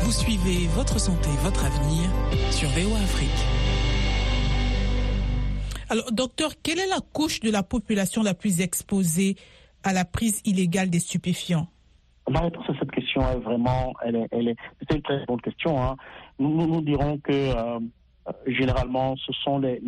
Vous 0.00 0.12
suivez 0.12 0.66
votre 0.68 0.98
santé, 0.98 1.30
votre 1.42 1.64
avenir 1.64 2.10
sur 2.50 2.68
VOA 2.70 2.98
Afrique. 2.98 3.83
Alors, 5.90 6.10
docteur, 6.12 6.52
quelle 6.62 6.78
est 6.78 6.88
la 6.88 7.00
couche 7.12 7.40
de 7.40 7.50
la 7.50 7.62
population 7.62 8.22
la 8.22 8.34
plus 8.34 8.60
exposée 8.60 9.36
à 9.82 9.92
la 9.92 10.04
prise 10.04 10.40
illégale 10.44 10.88
des 10.88 11.00
stupéfiants? 11.00 11.68
Ma 12.30 12.40
réponse 12.40 12.64
à 12.70 12.72
cette 12.78 12.90
question 12.90 13.20
est 13.20 13.38
vraiment, 13.40 13.92
elle 14.02 14.16
est, 14.16 14.56
c'est 14.80 14.96
une 14.96 15.02
très 15.02 15.24
bonne 15.26 15.42
question. 15.42 15.82
Hein. 15.82 15.96
Nous, 16.38 16.66
nous, 16.66 16.80
dirons 16.80 17.18
que 17.18 17.32
euh, 17.32 17.78
généralement, 18.46 19.14
ce 19.16 19.32
sont 19.44 19.58
les, 19.58 19.78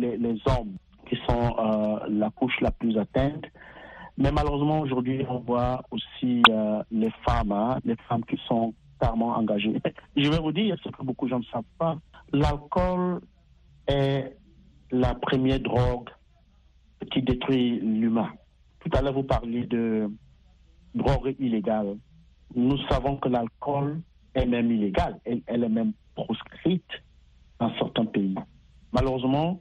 hommes 0.45 0.75
qui 1.09 1.17
sont 1.27 1.55
euh, 1.57 1.99
la 2.09 2.29
couche 2.29 2.59
la 2.61 2.69
plus 2.69 2.95
atteinte. 2.97 3.45
Mais 4.19 4.31
malheureusement, 4.31 4.81
aujourd'hui, 4.81 5.25
on 5.27 5.39
voit 5.39 5.81
aussi 5.89 6.43
euh, 6.49 6.83
les 6.91 7.11
femmes, 7.25 7.51
hein, 7.51 7.79
les 7.85 7.95
femmes 8.07 8.23
qui 8.25 8.39
sont 8.47 8.73
carrément 8.99 9.29
engagées. 9.29 9.81
Je 10.15 10.29
vais 10.29 10.39
vous 10.39 10.51
dire 10.51 10.75
ce 10.83 10.89
que 10.89 11.03
beaucoup 11.03 11.25
de 11.25 11.31
gens 11.31 11.39
ne 11.39 11.45
savent 11.45 11.63
pas. 11.79 11.97
L'alcool 12.31 13.21
est 13.87 14.37
la 14.91 15.15
première 15.15 15.59
drogue 15.59 16.09
qui 17.11 17.21
détruit 17.21 17.79
l'humain. 17.79 18.31
Tout 18.79 18.89
à 18.93 19.01
l'heure, 19.01 19.13
vous 19.13 19.23
parliez 19.23 19.65
de 19.65 20.09
drogue 20.95 21.35
illégale. 21.39 21.97
nous 22.55 22.77
savons 22.89 23.17
que 23.17 23.29
l'alcool 23.29 24.01
est 24.33 24.45
même 24.45 24.71
illégal, 24.71 25.19
elle, 25.25 25.63
est 25.63 25.69
même 25.69 25.93
proscrite 26.15 26.89
dans 27.59 27.73
certains 27.77 28.05
pays. 28.05 28.35
Malheureusement, 28.91 29.59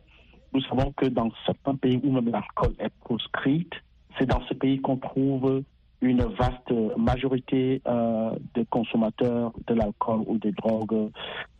nous 0.53 0.63
savons 0.63 0.93
que 0.93 1.07
dans 1.07 1.31
certains 1.45 1.75
pays 1.75 2.01
où 2.03 2.13
même 2.13 2.31
l'alcool 2.31 2.75
est 2.79 2.93
proscrite, 3.01 3.73
c'est 4.19 4.27
dans 4.27 4.41
ce 4.47 4.55
pays 4.55 4.81
qu'on 4.81 4.97
trouve 4.97 5.63
une 6.01 6.23
vaste 6.23 6.73
majorité 6.97 7.83
euh, 7.87 8.31
de 8.55 8.65
consommateurs 8.65 9.53
de 9.67 9.75
l'alcool 9.75 10.25
ou 10.27 10.39
des 10.39 10.53
drogues 10.53 11.11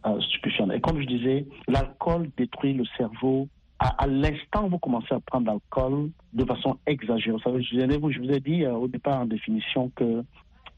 euh, 0.07 0.21
stupéfiantes. 0.21 0.73
Et 0.73 0.81
comme 0.81 1.01
je 1.01 1.07
disais, 1.07 1.47
l'alcool 1.69 2.31
détruit 2.37 2.75
le 2.75 2.85
cerveau. 2.97 3.49
À, 3.79 4.05
à 4.05 4.07
l'instant 4.07 4.69
vous 4.69 4.79
commencez 4.79 5.13
à 5.13 5.21
prendre 5.21 5.47
l'alcool 5.47 6.11
de 6.33 6.45
façon 6.45 6.79
exagérée, 6.87 7.37
vous 7.37 7.43
savez, 7.43 7.63
je, 7.63 7.99
vous, 7.99 8.11
je 8.11 8.19
vous 8.21 8.31
ai 8.31 8.41
dit 8.41 8.65
euh, 8.65 8.73
au 8.73 8.89
départ 8.89 9.21
en 9.21 9.27
définition 9.27 9.91
que 9.95 10.25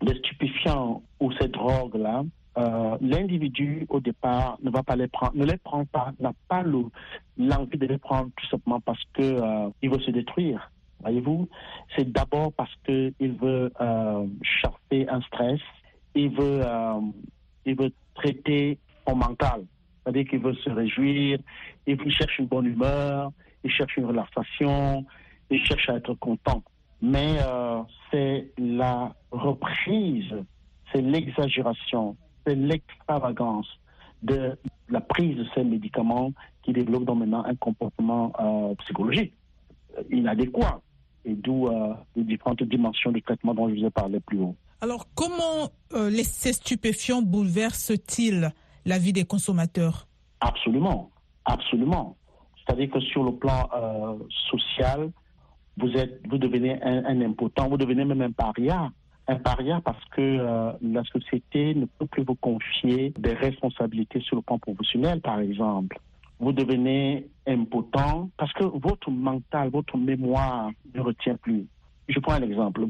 les 0.03 0.15
stupéfiants 0.19 1.03
ou 1.21 1.33
ces 1.33 1.49
drogues-là, 1.49 2.25
euh, 2.57 2.97
l'individu 3.01 3.87
au 3.89 4.01
départ 4.01 4.59
ne 4.63 4.71
va 4.71 4.83
pas 4.83 4.97
les 4.97 5.07
prendre, 5.07 5.37
ne 5.37 5.45
les 5.45 5.59
prend 5.59 5.85
pas, 5.85 6.13
n'a 6.19 6.33
pas 6.49 6.63
l'envie 6.63 7.79
de 7.79 7.87
les 7.87 7.99
prendre 7.99 8.31
tout 8.37 8.47
simplement 8.49 8.81
parce 8.81 9.03
que 9.13 9.23
euh, 9.23 9.71
il 9.83 9.91
veut 9.91 10.01
se 10.01 10.11
détruire. 10.11 10.71
Voyez-vous, 11.01 11.49
c'est 11.97 12.11
d'abord 12.11 12.53
parce 12.53 12.75
que 12.83 13.13
il 13.21 13.33
veut 13.35 13.73
euh, 13.81 14.27
chasser 14.43 15.07
un 15.09 15.21
stress, 15.23 15.61
il 16.17 16.31
veut, 16.31 16.61
euh, 16.65 17.01
il 17.65 17.77
veut 17.77 17.93
traiter 18.15 18.79
son 19.07 19.15
mental, 19.15 19.63
c'est-à-dire 20.09 20.31
qu'il 20.31 20.41
veut 20.41 20.55
se 20.55 20.71
réjouir, 20.71 21.39
il 21.87 22.11
cherche 22.11 22.39
une 22.39 22.47
bonne 22.47 22.65
humeur, 22.65 23.31
il 23.63 23.71
cherche 23.71 23.95
une 23.99 24.07
relaxation, 24.07 25.05
il 25.51 25.63
cherche 25.63 25.91
à 25.91 25.97
être 25.97 26.15
content. 26.15 26.63
Mais 27.03 27.37
euh, 27.43 27.83
c'est 28.11 28.51
la 28.57 29.15
reprise, 29.31 30.33
c'est 30.91 31.03
l'exagération, 31.03 32.17
c'est 32.47 32.55
l'extravagance 32.55 33.67
de 34.23 34.59
la 34.89 35.03
prise 35.03 35.37
de 35.37 35.45
ces 35.55 35.63
médicaments 35.63 36.33
qui 36.63 36.73
développe 36.73 37.05
donc 37.05 37.19
maintenant 37.19 37.45
un 37.45 37.55
comportement 37.57 38.33
euh, 38.41 38.75
psychologique 38.77 39.35
inadéquat 40.11 40.81
et 41.27 41.35
d'où 41.35 41.67
euh, 41.67 41.93
les 42.17 42.25
différentes 42.25 42.63
dimensions 42.63 43.13
du 43.13 43.21
traitement 43.21 43.53
dont 43.53 43.69
je 43.69 43.75
vous 43.75 43.85
ai 43.85 43.91
parlé 43.91 44.21
plus 44.21 44.39
haut. 44.39 44.57
Alors, 44.81 45.07
comment 45.15 45.71
les, 45.93 46.25
ces 46.25 46.55
stupéfiants 46.55 47.21
bouleversent-ils 47.21 48.53
la 48.89 48.99
vie 48.99 49.13
des 49.13 49.25
consommateurs 49.25 50.09
Absolument, 50.41 51.11
absolument. 51.45 52.17
C'est-à-dire 52.57 52.91
que 52.91 53.01
sur 53.01 53.25
le 53.25 53.33
plan 53.33 53.69
euh, 53.77 54.15
social, 54.51 55.11
vous, 55.77 55.91
êtes, 55.97 56.21
vous 56.29 56.39
devenez 56.39 56.83
un, 56.83 57.05
un, 57.05 57.21
impotent, 57.21 57.69
vous 57.69 57.77
devenez 57.77 58.05
même 58.05 58.23
un 58.23 58.33
paria. 58.33 58.91
Un 59.27 59.37
paria 59.37 59.81
parce 59.85 60.03
que 60.07 60.23
euh, 60.23 60.73
la 60.81 61.05
société 61.05 61.75
ne 61.75 61.85
peut 61.85 62.07
plus 62.07 62.25
vous 62.25 62.35
confier 62.37 63.13
des 63.19 63.35
responsabilités 63.35 64.21
sur 64.21 64.37
le 64.37 64.43
plan 64.43 64.59
professionnel, 64.59 65.21
par 65.21 65.41
exemple 65.41 65.99
vous 66.41 66.53
devenez 66.53 67.27
impotent 67.47 68.31
parce 68.37 68.53
que 68.53 68.65
votre 68.65 69.11
mental, 69.11 69.71
votre 69.71 69.97
mémoire 69.97 70.71
ne 70.95 71.01
retient 71.01 71.37
plus. 71.37 71.67
Je 72.09 72.19
prends 72.21 72.35
un 72.35 72.43
exemple. 72.43 72.87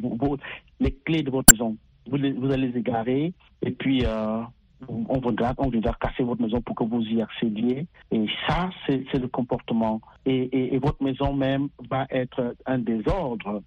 Les 0.80 0.92
clés 0.92 1.22
de 1.22 1.30
votre 1.30 1.52
maison, 1.52 1.76
vous, 2.10 2.18
vous 2.18 2.52
allez 2.52 2.68
les 2.68 2.78
égarer 2.78 3.32
et 3.62 3.70
puis 3.70 4.04
euh, 4.04 4.42
on 4.86 5.18
voudra, 5.18 5.54
on 5.58 5.68
viendra 5.68 5.94
casser 6.00 6.22
votre 6.22 6.40
maison 6.40 6.60
pour 6.60 6.76
que 6.76 6.84
vous 6.84 7.02
y 7.02 7.20
accédiez. 7.20 7.86
Et 8.10 8.26
ça, 8.46 8.70
c'est 8.86 9.18
le 9.18 9.28
comportement. 9.28 10.00
Et, 10.24 10.78
votre 10.78 11.02
maison 11.02 11.32
même 11.32 11.68
va 11.90 12.06
être 12.10 12.54
un 12.66 12.78
désordre, 12.78 13.62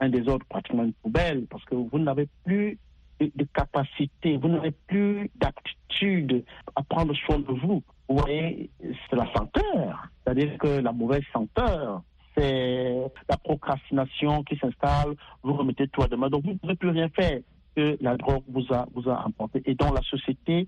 un 0.00 0.08
désordre 0.08 0.44
pratiquement 0.48 0.84
une 0.84 0.94
poubelle 0.94 1.46
parce 1.50 1.64
que 1.64 1.74
vous 1.74 1.98
n'avez 1.98 2.28
plus 2.44 2.78
de 3.20 3.46
capacité, 3.54 4.36
vous 4.36 4.48
n'avez 4.48 4.72
plus 4.86 5.30
d'aptitude 5.36 6.44
à 6.74 6.82
prendre 6.82 7.14
soin 7.14 7.38
de 7.38 7.52
vous. 7.52 7.82
Vous 8.08 8.16
voyez, 8.18 8.70
c'est 8.80 9.16
la 9.16 9.26
senteur, 9.32 10.08
c'est-à-dire 10.24 10.56
que 10.58 10.80
la 10.80 10.92
mauvaise 10.92 11.24
senteur, 11.32 12.02
c'est 12.36 12.94
la 13.28 13.36
procrastination 13.38 14.42
qui 14.44 14.56
s'installe, 14.58 15.14
vous 15.42 15.54
remettez 15.54 15.88
tout 15.88 16.02
à 16.02 16.08
demain, 16.08 16.28
donc 16.28 16.44
vous 16.44 16.52
ne 16.52 16.58
pouvez 16.58 16.76
plus 16.76 16.90
rien 16.90 17.08
faire 17.08 17.40
que 17.76 17.96
la 18.00 18.16
drogue 18.16 18.42
vous 18.48 18.64
a, 18.72 18.86
vous 18.94 19.08
a 19.08 19.24
emporté. 19.26 19.62
Et 19.66 19.74
donc 19.74 19.94
la 19.94 20.02
société 20.02 20.66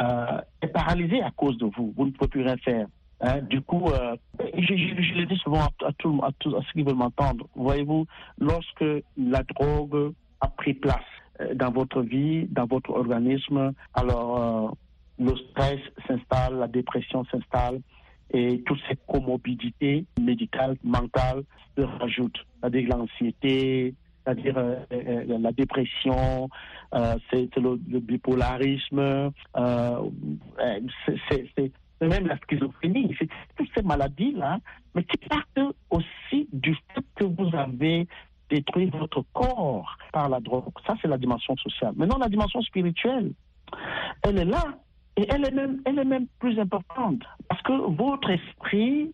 euh, 0.00 0.40
est 0.62 0.68
paralysée 0.68 1.22
à 1.22 1.30
cause 1.30 1.56
de 1.58 1.66
vous, 1.76 1.92
vous 1.96 2.06
ne 2.06 2.10
pouvez 2.10 2.28
plus 2.28 2.42
rien 2.42 2.56
faire. 2.56 2.86
Hein, 3.20 3.40
du 3.42 3.60
coup, 3.62 3.88
euh, 3.88 4.16
je, 4.58 4.76
je, 4.76 5.02
je, 5.02 5.14
le 5.14 5.26
dis 5.26 5.36
souvent 5.36 5.60
à, 5.60 5.86
à, 5.86 5.92
tout, 5.92 6.20
à, 6.22 6.30
tout, 6.38 6.54
à 6.56 6.60
ceux 6.60 6.72
qui 6.72 6.82
veulent 6.82 6.96
m'entendre, 6.96 7.46
voyez-vous, 7.54 8.06
lorsque 8.38 8.84
la 9.16 9.42
drogue 9.54 10.12
a 10.40 10.48
pris 10.48 10.74
place 10.74 10.96
dans 11.54 11.70
votre 11.70 12.02
vie, 12.02 12.46
dans 12.50 12.66
votre 12.66 12.90
organisme, 12.90 13.72
alors 13.94 14.38
euh, 14.38 14.68
le 15.18 15.36
stress 15.36 15.80
s'installe, 16.06 16.56
la 16.58 16.68
dépression 16.68 17.24
s'installe 17.30 17.80
et 18.32 18.62
toutes 18.66 18.80
ces 18.88 18.96
comorbidités 19.06 20.04
médicales, 20.20 20.76
mentales 20.82 21.42
se 21.76 21.82
rajoutent, 21.82 22.44
c'est-à-dire 22.60 22.88
l'anxiété, 22.88 23.94
c'est-à-dire 24.26 24.58
euh, 24.58 24.76
euh, 24.92 25.38
la 25.38 25.52
dépression, 25.52 26.48
euh, 26.94 27.14
c'est 27.30 27.54
le, 27.56 27.76
bipolarisme, 28.00 29.30
c'est 31.28 31.72
même 32.00 32.26
la 32.26 32.36
schizophrénie, 32.38 33.16
toutes 33.56 33.68
ces 33.74 33.82
maladies-là, 33.82 34.58
mais 34.94 35.04
qui 35.04 35.16
partent 35.28 35.74
aussi 35.90 36.48
du 36.52 36.74
fait 36.74 37.04
que 37.14 37.24
vous 37.24 37.54
avez 37.56 38.06
détruit 38.50 38.90
votre 38.90 39.24
corps 39.32 39.96
par 40.12 40.28
la 40.28 40.40
drogue. 40.40 40.64
Ça, 40.86 40.94
c'est 41.00 41.08
la 41.08 41.18
dimension 41.18 41.56
sociale. 41.56 41.94
Maintenant, 41.96 42.18
la 42.18 42.28
dimension 42.28 42.60
spirituelle, 42.62 43.32
elle 44.22 44.38
est 44.38 44.44
là 44.44 44.64
et 45.16 45.26
elle 45.28 45.46
est 45.46 45.52
même, 45.52 45.80
elle 45.84 45.98
est 45.98 46.04
même 46.04 46.26
plus 46.38 46.58
importante 46.58 47.22
parce 47.48 47.62
que 47.62 47.72
votre 47.72 48.30
esprit 48.30 49.12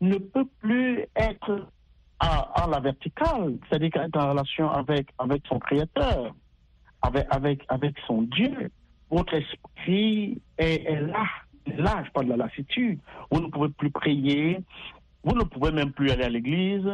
ne 0.00 0.18
peut 0.18 0.46
plus 0.60 1.06
être 1.16 1.66
à, 2.20 2.62
à 2.62 2.66
la 2.68 2.80
verticale, 2.80 3.56
c'est-à-dire 3.68 3.96
être 3.96 4.16
en 4.16 4.30
relation 4.30 4.70
avec, 4.70 5.08
avec 5.18 5.42
son 5.48 5.58
créateur, 5.58 6.34
avec, 7.02 7.26
avec, 7.30 7.64
avec 7.68 7.94
son 8.06 8.22
Dieu. 8.22 8.70
Votre 9.10 9.34
esprit 9.34 10.40
est, 10.58 11.00
là, 11.00 11.24
là, 11.66 12.04
je 12.04 12.10
parle 12.12 12.26
de 12.26 12.30
la 12.32 12.44
lassitude. 12.44 13.00
Vous 13.30 13.40
ne 13.40 13.48
pouvez 13.48 13.70
plus 13.70 13.90
prier, 13.90 14.60
vous 15.24 15.34
ne 15.34 15.44
pouvez 15.44 15.72
même 15.72 15.92
plus 15.92 16.10
aller 16.10 16.24
à 16.24 16.28
l'église. 16.28 16.88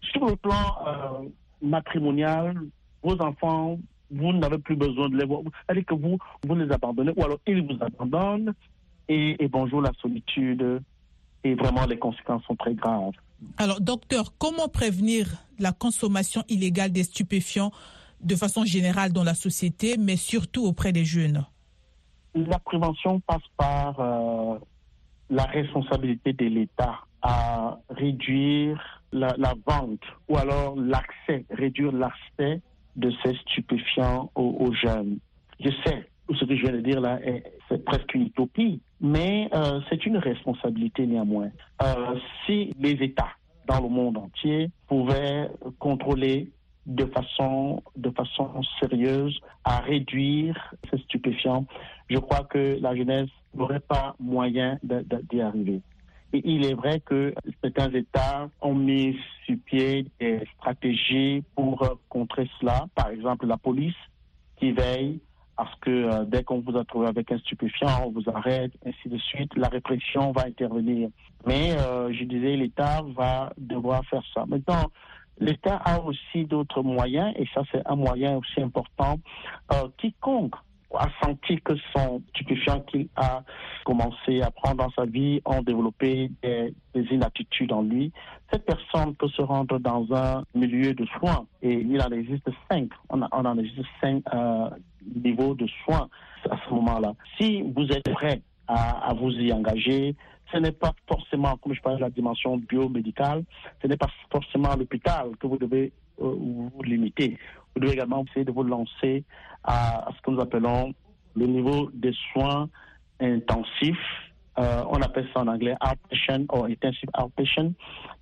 Sur 0.00 0.26
le 0.26 0.36
plan 0.36 0.64
euh, 0.86 1.28
matrimonial, 1.62 2.58
vos 3.02 3.20
enfants, 3.20 3.78
vous 4.10 4.32
n'avez 4.32 4.58
plus 4.58 4.74
besoin 4.74 5.08
de 5.10 5.16
les 5.16 5.26
voir. 5.26 5.42
C'est-à-dire 5.44 5.84
que 5.86 5.94
vous, 5.94 6.18
vous 6.44 6.54
les 6.54 6.72
abandonnez, 6.72 7.12
ou 7.16 7.22
alors 7.22 7.38
ils 7.46 7.62
vous 7.62 7.78
abandonnent, 7.80 8.54
et 9.08 9.48
bonjour 9.48 9.82
la 9.82 9.92
solitude, 10.00 10.80
et 11.44 11.54
vraiment 11.54 11.86
les 11.86 11.98
conséquences 11.98 12.42
sont 12.44 12.56
très 12.56 12.74
graves. 12.74 13.12
Alors, 13.58 13.80
docteur, 13.80 14.32
comment 14.38 14.68
prévenir 14.68 15.26
la 15.58 15.72
consommation 15.72 16.44
illégale 16.48 16.92
des 16.92 17.02
stupéfiants 17.02 17.72
de 18.20 18.36
façon 18.36 18.64
générale 18.64 19.12
dans 19.12 19.24
la 19.24 19.34
société, 19.34 19.96
mais 19.98 20.16
surtout 20.16 20.64
auprès 20.64 20.92
des 20.92 21.04
jeunes? 21.04 21.44
La 22.34 22.58
prévention 22.58 23.20
passe 23.20 23.42
par 23.56 23.98
euh, 24.00 24.58
la 25.28 25.44
responsabilité 25.44 26.32
de 26.32 26.46
l'État 26.46 27.00
à 27.20 27.78
réduire 27.90 29.02
la, 29.12 29.34
la, 29.38 29.54
vente 29.66 30.02
ou 30.28 30.36
alors 30.36 30.74
l'accès, 30.76 31.44
réduire 31.50 31.92
l'accès 31.92 32.60
de 32.96 33.12
ces 33.22 33.34
stupéfiants 33.36 34.30
aux, 34.34 34.56
aux, 34.60 34.72
jeunes. 34.74 35.18
Je 35.60 35.70
sais, 35.84 36.08
ce 36.34 36.44
que 36.44 36.56
je 36.56 36.62
viens 36.62 36.72
de 36.72 36.80
dire 36.80 37.00
là, 37.00 37.18
c'est 37.68 37.84
presque 37.84 38.14
une 38.14 38.22
utopie, 38.22 38.80
mais 39.00 39.48
euh, 39.54 39.80
c'est 39.88 40.06
une 40.06 40.16
responsabilité 40.16 41.06
néanmoins. 41.06 41.50
Euh, 41.82 42.16
si 42.46 42.72
les 42.78 42.92
États 43.02 43.32
dans 43.66 43.80
le 43.80 43.88
monde 43.88 44.18
entier 44.18 44.70
pouvaient 44.86 45.50
contrôler 45.78 46.50
de 46.86 47.04
façon, 47.06 47.82
de 47.96 48.10
façon 48.10 48.50
sérieuse 48.80 49.38
à 49.64 49.78
réduire 49.80 50.74
ces 50.90 50.98
stupéfiants, 50.98 51.66
je 52.08 52.18
crois 52.18 52.44
que 52.44 52.78
la 52.80 52.96
jeunesse 52.96 53.30
n'aurait 53.54 53.80
pas 53.80 54.16
moyen 54.18 54.78
d'y 54.82 55.40
arriver. 55.40 55.80
Et 56.32 56.40
il 56.44 56.64
est 56.64 56.74
vrai 56.74 57.00
que 57.00 57.34
certains 57.62 57.90
États 57.90 58.48
ont 58.62 58.74
mis 58.74 59.16
sur 59.44 59.56
pied 59.66 60.06
des 60.18 60.42
stratégies 60.56 61.44
pour 61.54 61.98
contrer 62.08 62.48
cela. 62.58 62.86
Par 62.94 63.10
exemple, 63.10 63.46
la 63.46 63.58
police 63.58 63.94
qui 64.56 64.72
veille 64.72 65.20
à 65.56 65.66
ce 65.66 65.80
que 65.80 65.90
euh, 65.90 66.24
dès 66.24 66.42
qu'on 66.44 66.60
vous 66.60 66.76
a 66.76 66.84
trouvé 66.84 67.08
avec 67.08 67.30
un 67.30 67.38
stupéfiant, 67.38 68.06
on 68.06 68.10
vous 68.10 68.28
arrête, 68.30 68.72
ainsi 68.86 69.08
de 69.08 69.18
suite. 69.18 69.54
La 69.56 69.68
répression 69.68 70.32
va 70.32 70.46
intervenir. 70.46 71.08
Mais 71.46 71.72
euh, 71.72 72.12
je 72.12 72.24
disais, 72.24 72.56
l'État 72.56 73.02
va 73.14 73.52
devoir 73.58 74.04
faire 74.06 74.22
ça. 74.34 74.44
Maintenant, 74.46 74.90
l'État 75.38 75.76
a 75.76 76.00
aussi 76.00 76.44
d'autres 76.44 76.82
moyens, 76.82 77.32
et 77.36 77.46
ça 77.54 77.62
c'est 77.70 77.82
un 77.86 77.96
moyen 77.96 78.36
aussi 78.36 78.60
important. 78.60 79.18
Euh, 79.72 79.88
quiconque 79.98 80.54
a 80.94 81.08
senti 81.22 81.58
que 81.62 81.72
son 81.94 82.22
stupéfiant 82.30 82.80
qu'il 82.80 83.08
a 83.16 83.42
commencé 83.84 84.42
à 84.42 84.50
prendre 84.50 84.84
dans 84.84 84.90
sa 84.90 85.04
vie 85.04 85.40
ont 85.44 85.62
développé 85.62 86.30
des, 86.42 86.74
inaptitudes 86.94 87.72
en 87.72 87.82
lui, 87.82 88.12
cette 88.50 88.66
personne 88.66 89.14
peut 89.14 89.28
se 89.28 89.42
rendre 89.42 89.78
dans 89.78 90.06
un 90.12 90.44
milieu 90.54 90.92
de 90.92 91.06
soins 91.18 91.46
et 91.62 91.72
il 91.72 92.00
en 92.02 92.10
existe 92.10 92.48
cinq. 92.70 92.90
On, 93.08 93.22
en 93.22 93.58
existe 93.58 93.88
cinq 94.00 94.22
niveaux 95.14 95.54
de 95.54 95.66
soins 95.84 96.08
à 96.50 96.56
ce 96.64 96.74
moment-là. 96.74 97.14
Si 97.38 97.62
vous 97.62 97.86
êtes 97.88 98.10
prêt 98.12 98.42
à, 98.68 99.12
vous 99.14 99.30
y 99.30 99.52
engager, 99.52 100.14
ce 100.52 100.58
n'est 100.58 100.72
pas 100.72 100.92
forcément, 101.08 101.56
comme 101.56 101.74
je 101.74 101.80
parlais 101.80 101.98
de 101.98 102.02
la 102.02 102.10
dimension 102.10 102.56
biomédicale, 102.56 103.44
ce 103.80 103.86
n'est 103.86 103.96
pas 103.96 104.10
forcément 104.30 104.74
l'hôpital 104.76 105.36
que 105.38 105.46
vous 105.46 105.58
devez 105.58 105.92
euh, 106.20 106.34
vous 106.34 106.82
limiter. 106.82 107.38
Vous 107.74 107.80
devez 107.80 107.94
également 107.94 108.24
essayer 108.28 108.44
de 108.44 108.52
vous 108.52 108.62
lancer 108.62 109.24
à, 109.64 110.08
ce 110.14 110.22
que 110.22 110.30
nous 110.30 110.40
appelons 110.40 110.94
le 111.34 111.46
niveau 111.46 111.90
des 111.94 112.14
soins 112.32 112.68
intensifs. 113.20 113.96
Euh, 114.58 114.84
on 114.90 115.00
appelle 115.00 115.26
ça 115.32 115.40
en 115.40 115.48
anglais 115.48 115.74
outpatient 115.82 116.44
ou 116.52 116.64
intensive 116.64 117.08
outpatient, 117.18 117.72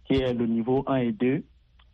qui 0.05 0.15
est 0.15 0.33
le 0.33 0.47
niveau 0.47 0.85
1 0.87 0.97
et 0.97 1.13
2, 1.13 1.43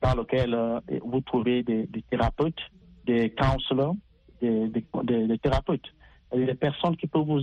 dans 0.02 0.14
lequel 0.14 0.54
euh, 0.54 0.80
vous 1.04 1.20
trouvez 1.22 1.62
des, 1.62 1.88
thérapeutes, 2.10 2.60
des 3.06 3.30
counselors, 3.30 3.96
des, 4.40 5.38
thérapeutes, 5.42 5.92
des 6.34 6.54
personnes 6.54 6.96
qui 6.96 7.06
peuvent 7.06 7.24
vous, 7.26 7.42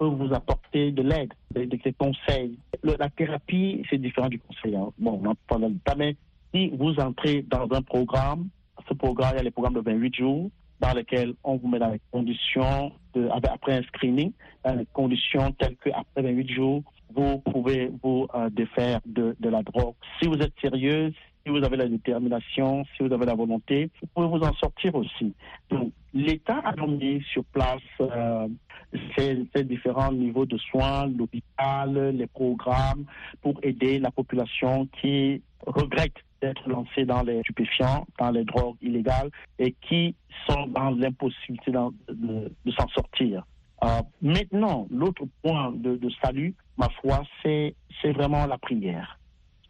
vous 0.00 0.34
apporter 0.34 0.92
de 0.92 1.02
l'aide, 1.02 1.32
des, 1.54 1.68
conseils. 1.98 2.58
la 2.82 3.08
thérapie, 3.10 3.82
c'est 3.90 3.98
différent 3.98 4.28
du 4.28 4.38
conseil. 4.38 4.76
Hein. 4.76 4.90
Bon, 4.98 5.20
on 5.22 5.30
en 5.30 5.34
pas, 5.84 5.94
mais 5.96 6.16
si 6.54 6.70
vous 6.70 6.94
entrez 6.98 7.42
dans 7.42 7.68
un 7.72 7.82
programme, 7.82 8.48
ce 8.88 8.94
programme, 8.94 9.32
il 9.34 9.36
y 9.38 9.40
a 9.40 9.44
les 9.44 9.50
programmes 9.50 9.74
de 9.74 9.80
28 9.80 10.14
jours, 10.14 10.50
dans 10.80 10.92
lesquels 10.94 11.34
on 11.44 11.56
vous 11.56 11.68
met 11.68 11.78
dans 11.78 11.90
les 11.90 12.00
conditions, 12.10 12.92
après 13.50 13.74
un 13.74 13.82
screening, 13.82 14.32
dans 14.64 14.74
les 14.74 14.86
conditions 14.92 15.50
telles 15.52 15.76
qu'après 15.76 16.22
28 16.22 16.48
jours, 16.48 16.82
vous 17.14 17.38
pouvez 17.38 17.90
vous 18.02 18.28
euh, 18.34 18.50
défaire 18.50 19.00
de, 19.06 19.34
de, 19.40 19.48
la 19.48 19.62
drogue. 19.62 19.94
Si 20.20 20.28
vous 20.28 20.36
êtes 20.36 20.52
sérieux, 20.60 21.12
si 21.48 21.58
vous 21.58 21.64
avez 21.64 21.78
la 21.78 21.88
détermination, 21.88 22.84
si 22.94 23.02
vous 23.02 23.12
avez 23.12 23.24
la 23.24 23.34
volonté, 23.34 23.90
vous 24.00 24.08
pouvez 24.14 24.26
vous 24.26 24.44
en 24.44 24.52
sortir 24.54 24.94
aussi. 24.94 25.32
L'État 26.12 26.58
a 26.58 26.86
mis 26.86 27.22
sur 27.32 27.44
place 27.44 27.80
euh, 28.00 28.48
ces, 29.16 29.64
différents 29.64 30.12
niveaux 30.12 30.44
de 30.44 30.58
soins, 30.58 31.06
l'hôpital, 31.06 32.10
les 32.14 32.26
programmes, 32.26 33.06
pour 33.40 33.58
aider 33.62 33.98
la 33.98 34.10
population 34.10 34.86
qui 35.00 35.42
regrette 35.66 36.16
d'être 36.42 36.68
lancés 36.68 37.04
dans 37.04 37.22
les 37.22 37.40
stupéfiants, 37.40 38.06
dans 38.18 38.30
les 38.30 38.44
drogues 38.44 38.76
illégales 38.82 39.30
et 39.58 39.74
qui 39.88 40.14
sont 40.46 40.66
dans 40.66 40.90
l'impossibilité 40.90 41.72
de, 41.72 42.72
s'en 42.76 42.88
sortir. 42.88 43.44
Euh, 43.84 44.02
maintenant, 44.20 44.86
l'autre 44.90 45.24
point 45.42 45.72
de, 45.72 45.98
salut, 46.22 46.54
ma 46.76 46.88
foi, 47.00 47.22
c'est 47.42 47.74
vraiment 48.04 48.46
la 48.46 48.58
prière. 48.58 49.17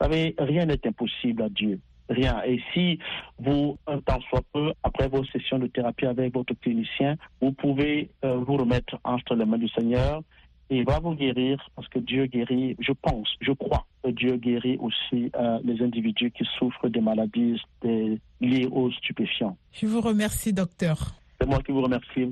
Vous 0.00 0.07
savez, 0.07 0.35
rien 0.38 0.67
n'est 0.67 0.87
impossible 0.87 1.43
à 1.43 1.49
Dieu. 1.49 1.81
Rien. 2.09 2.43
Et 2.47 2.61
si 2.73 2.99
vous, 3.38 3.76
un 3.87 4.00
temps 4.00 4.21
soit 4.31 4.43
peu, 4.52 4.73
après 4.83 5.09
vos 5.09 5.25
sessions 5.26 5.59
de 5.59 5.67
thérapie 5.67 6.07
avec 6.07 6.33
votre 6.33 6.55
clinicien, 6.55 7.17
vous 7.43 7.52
pouvez 7.52 8.11
euh, 8.25 8.37
vous 8.38 8.57
remettre 8.57 8.99
entre 9.05 9.35
les 9.35 9.45
mains 9.45 9.59
du 9.59 9.69
Seigneur 9.69 10.23
il 10.71 10.85
va 10.85 10.99
vous 11.00 11.14
guérir 11.14 11.59
parce 11.75 11.88
que 11.88 11.99
Dieu 11.99 12.26
guérit, 12.26 12.76
je 12.78 12.93
pense, 12.93 13.28
je 13.40 13.52
crois 13.52 13.87
que 14.02 14.11
Dieu 14.11 14.37
guérit 14.37 14.78
aussi 14.81 15.31
euh, 15.35 15.59
les 15.64 15.83
individus 15.83 16.31
qui 16.31 16.45
souffrent 16.59 16.88
des 16.88 17.00
maladies 17.00 17.61
liées 17.83 18.69
aux 18.71 18.90
stupéfiants. 18.93 19.57
Je 19.73 19.87
vous 19.87 20.00
remercie, 20.00 20.52
docteur. 20.52 21.14
C'est 21.40 21.47
moi 21.47 21.61
qui 21.62 21.73
vous 21.73 21.83
remercie. 21.83 22.28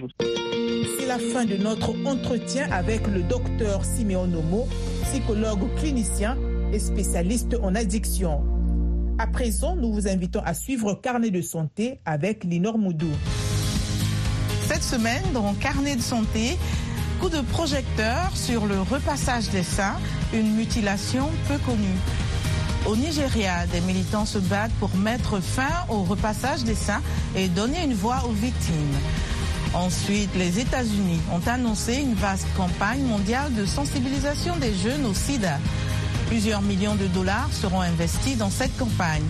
C'est 0.99 1.06
la 1.06 1.18
fin 1.18 1.44
de 1.44 1.56
notre 1.56 1.94
entretien 2.06 2.70
avec 2.70 3.06
le 3.06 3.23
docteur 3.23 3.85
Simeon 3.85 4.26
Nomo, 4.26 4.64
psychologue 5.02 5.75
clinicien 5.76 6.37
spécialiste 6.78 7.56
en 7.62 7.75
addiction. 7.75 8.45
À 9.18 9.26
présent, 9.26 9.76
nous 9.76 9.92
vous 9.92 10.09
invitons 10.09 10.42
à 10.45 10.54
suivre 10.54 10.95
Carnet 10.95 11.30
de 11.30 11.40
santé 11.40 12.00
avec 12.04 12.45
Linor 12.45 12.78
Moudou. 12.78 13.11
Cette 14.66 14.83
semaine, 14.83 15.23
dans 15.33 15.54
Carnet 15.54 15.97
de 15.97 16.02
santé, 16.02 16.56
Coup 17.21 17.30
de 17.30 17.40
projecteur 17.40 18.30
sur 18.35 18.66
le 18.66 18.78
repassage 18.83 19.49
des 19.49 19.62
seins, 19.62 19.97
une 20.35 20.54
mutilation 20.54 21.30
peu 21.49 21.56
connue. 21.59 21.97
Au 22.87 22.95
Nigeria, 22.95 23.66
des 23.72 23.81
militants 23.81 24.27
se 24.27 24.38
battent 24.38 24.74
pour 24.79 24.94
mettre 24.96 25.40
fin 25.40 25.87
au 25.88 26.03
repassage 26.03 26.62
des 26.64 26.74
seins 26.74 27.00
et 27.35 27.48
donner 27.48 27.83
une 27.85 27.94
voix 27.94 28.22
aux 28.29 28.33
victimes. 28.33 28.98
Ensuite, 29.72 30.31
les 30.37 30.59
États-Unis 30.61 31.20
ont 31.33 31.40
annoncé 31.48 31.94
une 31.94 32.14
vaste 32.14 32.46
campagne 32.55 33.03
mondiale 33.03 33.53
de 33.55 33.64
sensibilisation 33.64 34.55
des 34.57 34.74
jeunes 34.74 35.07
au 35.07 35.14
sida. 35.14 35.59
Plusieurs 36.26 36.60
millions 36.60 36.96
de 36.96 37.06
dollars 37.06 37.52
seront 37.52 37.80
investis 37.80 38.36
dans 38.36 38.50
cette 38.50 38.76
campagne. 38.76 39.22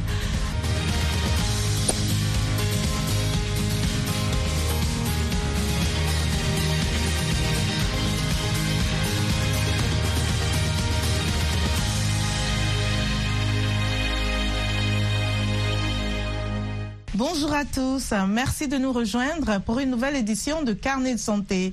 Bonjour 17.16 17.52
à 17.54 17.64
tous, 17.64 18.12
merci 18.28 18.68
de 18.68 18.76
nous 18.76 18.92
rejoindre 18.92 19.58
pour 19.62 19.78
une 19.78 19.90
nouvelle 19.90 20.16
édition 20.16 20.62
de 20.62 20.74
Carnet 20.74 21.14
de 21.14 21.18
santé. 21.18 21.72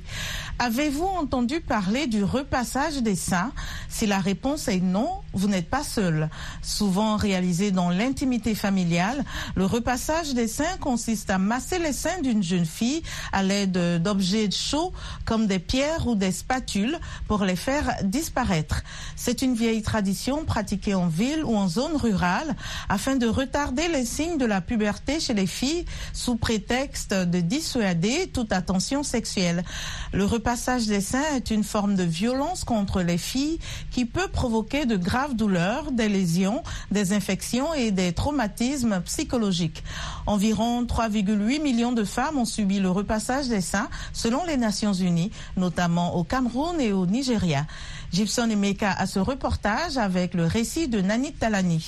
Avez-vous 0.59 1.05
entendu 1.05 1.59
parler 1.59 2.07
du 2.07 2.23
repassage 2.23 3.01
des 3.01 3.15
seins 3.15 3.51
Si 3.89 4.05
la 4.05 4.19
réponse 4.19 4.67
est 4.67 4.79
non, 4.79 5.09
vous 5.33 5.47
n'êtes 5.47 5.69
pas 5.69 5.83
seul. 5.83 6.29
Souvent 6.61 7.17
réalisé 7.17 7.71
dans 7.71 7.89
l'intimité 7.89 8.55
familiale, 8.55 9.23
le 9.55 9.65
repassage 9.65 10.33
des 10.33 10.47
seins 10.47 10.77
consiste 10.79 11.29
à 11.29 11.37
masser 11.37 11.79
les 11.79 11.93
seins 11.93 12.21
d'une 12.21 12.43
jeune 12.43 12.65
fille 12.65 13.01
à 13.31 13.43
l'aide 13.43 14.01
d'objets 14.01 14.51
chauds 14.51 14.93
comme 15.25 15.47
des 15.47 15.59
pierres 15.59 16.07
ou 16.07 16.15
des 16.15 16.31
spatules 16.31 16.99
pour 17.27 17.43
les 17.43 17.55
faire 17.55 17.95
disparaître. 18.03 18.83
C'est 19.15 19.41
une 19.41 19.55
vieille 19.55 19.81
tradition 19.81 20.45
pratiquée 20.45 20.93
en 20.93 21.07
ville 21.07 21.43
ou 21.43 21.55
en 21.55 21.67
zone 21.67 21.95
rurale 21.95 22.55
afin 22.89 23.15
de 23.15 23.27
retarder 23.27 23.87
les 23.87 24.05
signes 24.05 24.37
de 24.37 24.45
la 24.45 24.61
puberté 24.61 25.19
chez 25.19 25.33
les 25.33 25.47
filles 25.47 25.85
sous 26.13 26.35
prétexte 26.35 27.13
de 27.13 27.39
dissuader 27.39 28.29
toute 28.33 28.53
attention 28.53 29.03
sexuelle. 29.03 29.63
Le 30.11 30.25
repassage 30.25 30.85
des 30.85 31.01
seins 31.01 31.35
est 31.35 31.49
une 31.49 31.63
forme 31.63 31.95
de 31.95 32.03
violence 32.03 32.63
contre 32.63 33.01
les 33.01 33.17
filles 33.17 33.59
qui 33.91 34.05
peut 34.05 34.27
provoquer 34.27 34.85
de 34.85 34.97
graves 34.97 35.22
douleurs, 35.29 35.91
des 35.91 36.09
lésions, 36.09 36.63
des 36.91 37.13
infections 37.13 37.73
et 37.73 37.91
des 37.91 38.13
traumatismes 38.13 39.01
psychologiques. 39.05 39.83
Environ 40.25 40.83
3,8 40.83 41.61
millions 41.61 41.91
de 41.91 42.03
femmes 42.03 42.37
ont 42.37 42.45
subi 42.45 42.79
le 42.79 42.89
repassage 42.89 43.47
des 43.47 43.61
seins 43.61 43.89
selon 44.13 44.45
les 44.45 44.57
Nations 44.57 44.93
Unies, 44.93 45.31
notamment 45.57 46.15
au 46.15 46.23
Cameroun 46.23 46.79
et 46.79 46.91
au 46.91 47.05
Nigeria. 47.05 47.65
Gibson 48.11 48.49
Emeka 48.49 48.91
a 48.91 49.07
ce 49.07 49.19
reportage 49.19 49.97
avec 49.97 50.33
le 50.33 50.45
récit 50.45 50.87
de 50.87 51.01
Nanit 51.01 51.33
Talani. 51.33 51.83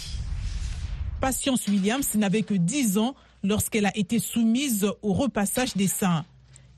Patience 1.21 1.67
Williams 1.67 2.15
n'avait 2.15 2.43
que 2.43 2.53
10 2.53 2.97
ans 2.97 3.15
lorsqu'elle 3.43 3.85
a 3.85 3.97
été 3.97 4.19
soumise 4.19 4.87
au 5.01 5.13
repassage 5.13 5.75
des 5.75 5.87
seins. 5.87 6.25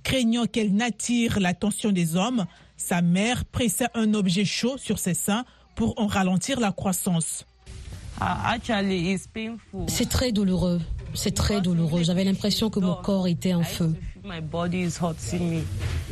Craignant 0.03 0.45
qu'elle 0.45 0.73
n'attire 0.73 1.39
l'attention 1.39 1.91
des 1.91 2.15
hommes, 2.15 2.45
sa 2.77 3.01
mère 3.01 3.43
pressait 3.45 3.89
un 3.93 4.13
objet 4.13 4.45
chaud 4.45 4.77
sur 4.77 4.99
ses 4.99 5.13
seins 5.13 5.43
pour 5.77 5.93
en 5.97 6.07
ralentir 6.07 6.59
la 6.59 6.73
croissance. 6.73 7.45
C'est 9.87 10.09
très 10.09 10.31
douloureux. 10.33 10.81
C'est 11.13 11.35
très 11.35 11.61
douloureux. 11.61 12.03
J'avais 12.03 12.23
l'impression 12.23 12.69
que 12.69 12.79
mon 12.79 12.95
corps 12.95 13.27
était 13.27 13.53
en 13.53 13.63
feu. 13.63 13.95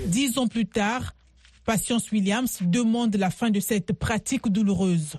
Dix 0.05 0.37
ans 0.37 0.47
plus 0.47 0.67
tard, 0.67 1.15
Patience 1.65 2.11
Williams 2.11 2.59
demande 2.61 3.15
la 3.15 3.31
fin 3.31 3.49
de 3.49 3.59
cette 3.59 3.91
pratique 3.91 4.47
douloureuse. 4.47 5.17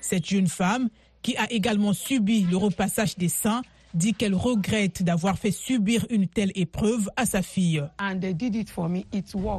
Cette 0.00 0.26
jeune 0.26 0.48
femme, 0.48 0.88
qui 1.20 1.36
a 1.36 1.52
également 1.52 1.92
subi 1.92 2.40
le 2.50 2.56
repassage 2.56 3.16
des 3.16 3.28
seins, 3.28 3.62
dit 3.94 4.14
qu'elle 4.14 4.34
regrette 4.34 5.02
d'avoir 5.02 5.38
fait 5.38 5.50
subir 5.50 6.06
une 6.10 6.26
telle 6.26 6.52
épreuve 6.54 7.10
à 7.16 7.26
sa 7.26 7.42
fille. 7.42 7.82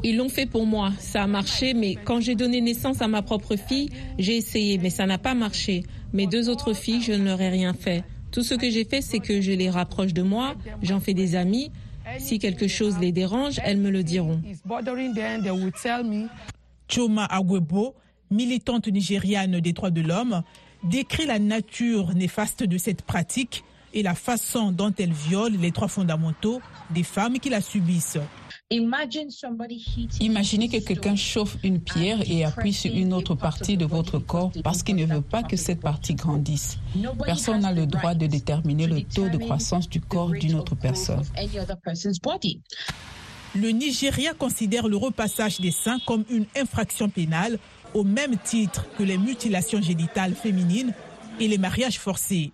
Ils 0.04 0.18
l'ont 0.18 0.30
fait 0.30 0.46
pour 0.46 0.66
moi, 0.66 0.92
ça 1.00 1.24
a 1.24 1.28
marché, 1.28 1.74
mais 1.74 1.96
quand 1.96 2.20
j'ai 2.20 2.36
donné 2.36 2.62
naissance 2.62 3.02
à 3.02 3.08
ma 3.08 3.22
propre 3.22 3.56
fille, 3.56 3.90
j'ai 4.18 4.38
essayé, 4.38 4.78
mais 4.78 4.90
ça 4.90 5.06
n'a 5.06 5.18
pas 5.18 5.34
marché. 5.34 5.84
Mes 6.14 6.28
deux 6.28 6.50
autres 6.50 6.74
filles, 6.74 7.02
je 7.02 7.14
ne 7.14 7.26
leur 7.26 7.42
ai 7.42 7.50
rien 7.50 7.74
fait. 7.74 8.04
Tout 8.32 8.44
ce 8.44 8.56
que 8.56 8.70
j'ai 8.70 8.84
fait, 8.84 9.02
c'est 9.02 9.20
que 9.20 9.42
je 9.42 9.52
les 9.52 9.70
rapproche 9.70 10.14
de 10.14 10.24
moi, 10.24 10.56
j'en 10.82 11.00
fais 11.00 11.14
des 11.14 11.36
amis. 11.36 11.72
Si 12.18 12.40
quelque 12.40 12.68
chose 12.68 12.98
les 13.00 13.12
dérange, 13.12 13.60
elles 13.64 13.78
me 13.78 13.90
le 13.90 14.04
diront. 14.04 14.42
Choma 16.90 17.26
Agwebo, 17.26 17.96
militante 18.30 18.88
nigériane 18.88 19.60
des 19.60 19.72
droits 19.72 19.92
de 19.92 20.02
l'homme, 20.02 20.44
décrit 20.84 21.26
la 21.26 21.40
nature 21.40 22.14
néfaste 22.14 22.64
de 22.64 22.78
cette 22.78 23.04
pratique 23.04 23.64
et 23.94 24.04
la 24.04 24.16
façon 24.16 24.72
dont 24.72 24.94
elle 24.98 25.14
viole 25.14 25.54
les 25.54 25.72
droits 25.72 25.88
fondamentaux 25.88 26.62
des 26.90 27.04
femmes 27.04 27.40
qui 27.40 27.50
la 27.50 27.62
subissent. 27.62 28.18
Imaginez 30.20 30.68
que 30.70 30.78
quelqu'un 30.78 31.16
chauffe 31.16 31.58
une 31.64 31.80
pierre 31.80 32.20
et 32.28 32.44
appuie 32.44 32.74
sur 32.74 32.94
une 32.94 33.14
autre 33.14 33.36
partie 33.36 33.78
de 33.78 33.86
votre 33.86 34.18
corps 34.20 34.52
parce 34.64 34.82
qu'il 34.82 34.96
ne 34.96 35.06
veut 35.06 35.22
pas 35.22 35.44
que 35.44 35.56
cette 35.56 35.80
partie 35.80 36.16
grandisse. 36.16 36.78
Personne 37.24 37.62
n'a 37.62 37.72
le 37.72 37.86
droit 37.86 38.16
de 38.16 38.26
déterminer 38.26 38.88
le 38.88 39.04
taux 39.04 39.30
de 39.30 39.38
croissance 39.38 39.88
du 39.88 40.02
corps 40.02 40.32
d'une 40.32 40.56
autre 40.56 40.76
personne. 40.76 41.24
Le 43.56 43.70
Nigeria 43.70 44.34
considère 44.34 44.88
le 44.88 44.98
repassage 44.98 45.60
des 45.60 45.70
seins 45.70 46.00
comme 46.08 46.26
une 46.32 46.46
infraction 46.56 47.08
pénale 47.10 47.60
au 47.94 48.04
même 48.04 48.38
titre 48.44 48.88
que 48.98 49.04
les 49.04 49.20
mutilations 49.20 49.82
génitales 49.82 50.34
féminines 50.34 50.94
et 51.40 51.48
les 51.48 51.60
mariages 51.60 52.00
forcés. 52.00 52.52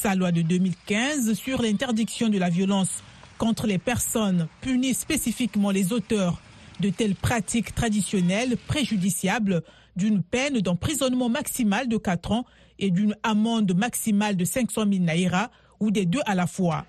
Sa 0.00 0.14
loi 0.16 0.32
de 0.32 0.42
2015 0.42 1.34
sur 1.34 1.62
l'interdiction 1.62 2.28
de 2.28 2.36
la 2.36 2.50
violence 2.50 3.02
contre 3.38 3.66
les 3.66 3.78
personnes 3.78 4.48
punit 4.60 4.92
spécifiquement 4.92 5.70
les 5.70 5.92
auteurs 5.92 6.42
de 6.80 6.90
telles 6.90 7.14
pratiques 7.14 7.74
traditionnelles 7.74 8.56
préjudiciables 8.66 9.62
d'une 9.96 10.22
peine 10.22 10.60
d'emprisonnement 10.60 11.28
maximal 11.28 11.88
de 11.88 11.96
4 11.96 12.32
ans 12.32 12.44
et 12.80 12.90
d'une 12.90 13.14
amende 13.22 13.72
maximale 13.74 14.36
de 14.36 14.44
500 14.44 14.84
000 14.92 15.04
naira 15.04 15.50
ou 15.80 15.90
des 15.90 16.06
deux 16.06 16.22
à 16.26 16.34
la 16.34 16.48
fois. 16.48 16.84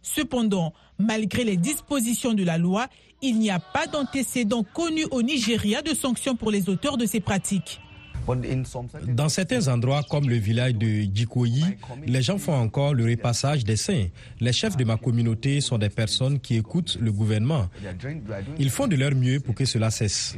Cependant, 0.00 0.72
malgré 0.96 1.44
les 1.44 1.56
dispositions 1.56 2.34
de 2.34 2.44
la 2.44 2.56
loi, 2.56 2.86
il 3.20 3.40
n'y 3.40 3.50
a 3.50 3.58
pas 3.58 3.88
d'antécédent 3.88 4.62
connu 4.62 5.04
au 5.10 5.22
Nigeria 5.22 5.82
de 5.82 5.92
sanctions 5.92 6.36
pour 6.36 6.52
les 6.52 6.70
auteurs 6.70 6.96
de 6.96 7.04
ces 7.04 7.20
pratiques. 7.20 7.80
Dans 9.06 9.28
certains 9.28 9.68
endroits 9.68 10.02
comme 10.08 10.28
le 10.28 10.36
village 10.36 10.74
de 10.74 11.06
Djikoyi, 11.12 11.64
les 12.06 12.22
gens 12.22 12.38
font 12.38 12.54
encore 12.54 12.94
le 12.94 13.04
repassage 13.04 13.64
des 13.64 13.76
seins. 13.76 14.06
Les 14.40 14.52
chefs 14.52 14.76
de 14.76 14.84
ma 14.84 14.96
communauté 14.96 15.60
sont 15.60 15.78
des 15.78 15.88
personnes 15.88 16.38
qui 16.38 16.56
écoutent 16.56 16.98
le 17.00 17.12
gouvernement. 17.12 17.68
Ils 18.58 18.70
font 18.70 18.86
de 18.86 18.96
leur 18.96 19.14
mieux 19.14 19.40
pour 19.40 19.54
que 19.54 19.64
cela 19.64 19.90
cesse. 19.90 20.36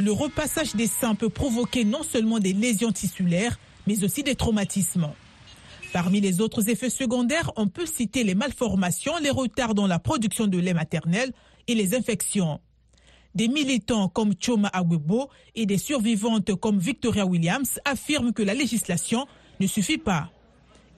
Le 0.00 0.12
repassage 0.12 0.74
des 0.74 0.86
seins 0.86 1.14
peut 1.14 1.28
provoquer 1.28 1.84
non 1.84 2.02
seulement 2.02 2.38
des 2.38 2.52
lésions 2.52 2.92
tissulaires, 2.92 3.58
mais 3.86 4.04
aussi 4.04 4.22
des 4.22 4.34
traumatismes. 4.34 5.08
Parmi 5.92 6.20
les 6.20 6.40
autres 6.40 6.68
effets 6.68 6.90
secondaires, 6.90 7.50
on 7.56 7.66
peut 7.66 7.86
citer 7.86 8.22
les 8.22 8.34
malformations, 8.34 9.16
les 9.22 9.30
retards 9.30 9.74
dans 9.74 9.86
la 9.86 9.98
production 9.98 10.46
de 10.46 10.58
lait 10.58 10.74
maternel 10.74 11.32
et 11.66 11.74
les 11.74 11.94
infections. 11.94 12.60
Des 13.38 13.46
militants 13.46 14.08
comme 14.08 14.34
Choma 14.40 14.66
Agwebo 14.72 15.30
et 15.54 15.64
des 15.64 15.78
survivantes 15.78 16.56
comme 16.56 16.80
Victoria 16.80 17.24
Williams 17.24 17.78
affirment 17.84 18.32
que 18.32 18.42
la 18.42 18.52
législation 18.52 19.28
ne 19.60 19.68
suffit 19.68 19.96
pas. 19.96 20.28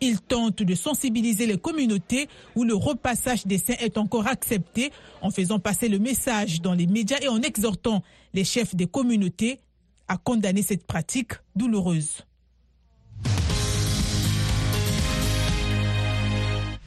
Ils 0.00 0.22
tentent 0.22 0.62
de 0.62 0.74
sensibiliser 0.74 1.44
les 1.44 1.59
communautés 1.59 2.31
où 2.57 2.64
le 2.64 2.74
repassage 2.74 3.46
des 3.46 3.59
seins 3.59 3.74
est 3.79 3.98
encore 3.98 4.26
accepté 4.26 4.90
en 5.20 5.31
faisant 5.31 5.59
passer 5.59 5.90
le 5.90 5.98
message 5.98 6.62
dans 6.62 6.72
les 6.72 6.87
médias 6.87 7.18
et 7.20 7.29
en 7.29 7.42
exhortant 7.42 8.03
les 8.33 8.44
chefs 8.44 8.74
des 8.74 8.87
communautés 8.87 9.61
à 10.09 10.16
condamner 10.16 10.62
cette 10.62 10.87
pratique 10.87 11.33
douloureuse. 11.55 12.24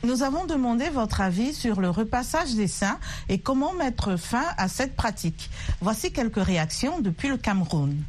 Nous 0.05 0.21
avons 0.21 0.43
demandé 0.43 0.89
votre 0.89 1.21
avis 1.21 1.53
sur 1.53 1.79
le 1.79 1.89
repassage 1.89 2.55
des 2.55 2.67
seins 2.67 2.99
et 3.29 3.39
comment 3.39 3.71
mettre 3.71 4.17
fin 4.17 4.43
à 4.57 4.67
cette 4.67 4.97
pratique. 4.97 5.49
Voici 5.79 6.11
quelques 6.11 6.43
réactions 6.43 6.99
depuis 6.99 7.29
le 7.29 7.37
Cameroun. 7.37 8.03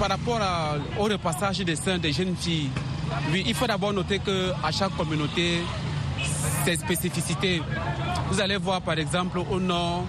Par 0.00 0.08
rapport 0.08 0.40
au 0.98 1.04
repassage 1.04 1.58
des 1.58 1.76
seins 1.76 1.98
des 1.98 2.12
jeunes 2.12 2.34
filles, 2.34 2.70
il 3.32 3.54
faut 3.54 3.68
d'abord 3.68 3.92
noter 3.92 4.18
qu'à 4.18 4.72
chaque 4.72 4.96
communauté, 4.96 5.60
ses 6.64 6.74
spécificités. 6.74 7.62
Vous 8.32 8.40
allez 8.40 8.56
voir 8.56 8.80
par 8.80 8.98
exemple 8.98 9.38
au 9.38 9.60
nord, 9.60 10.04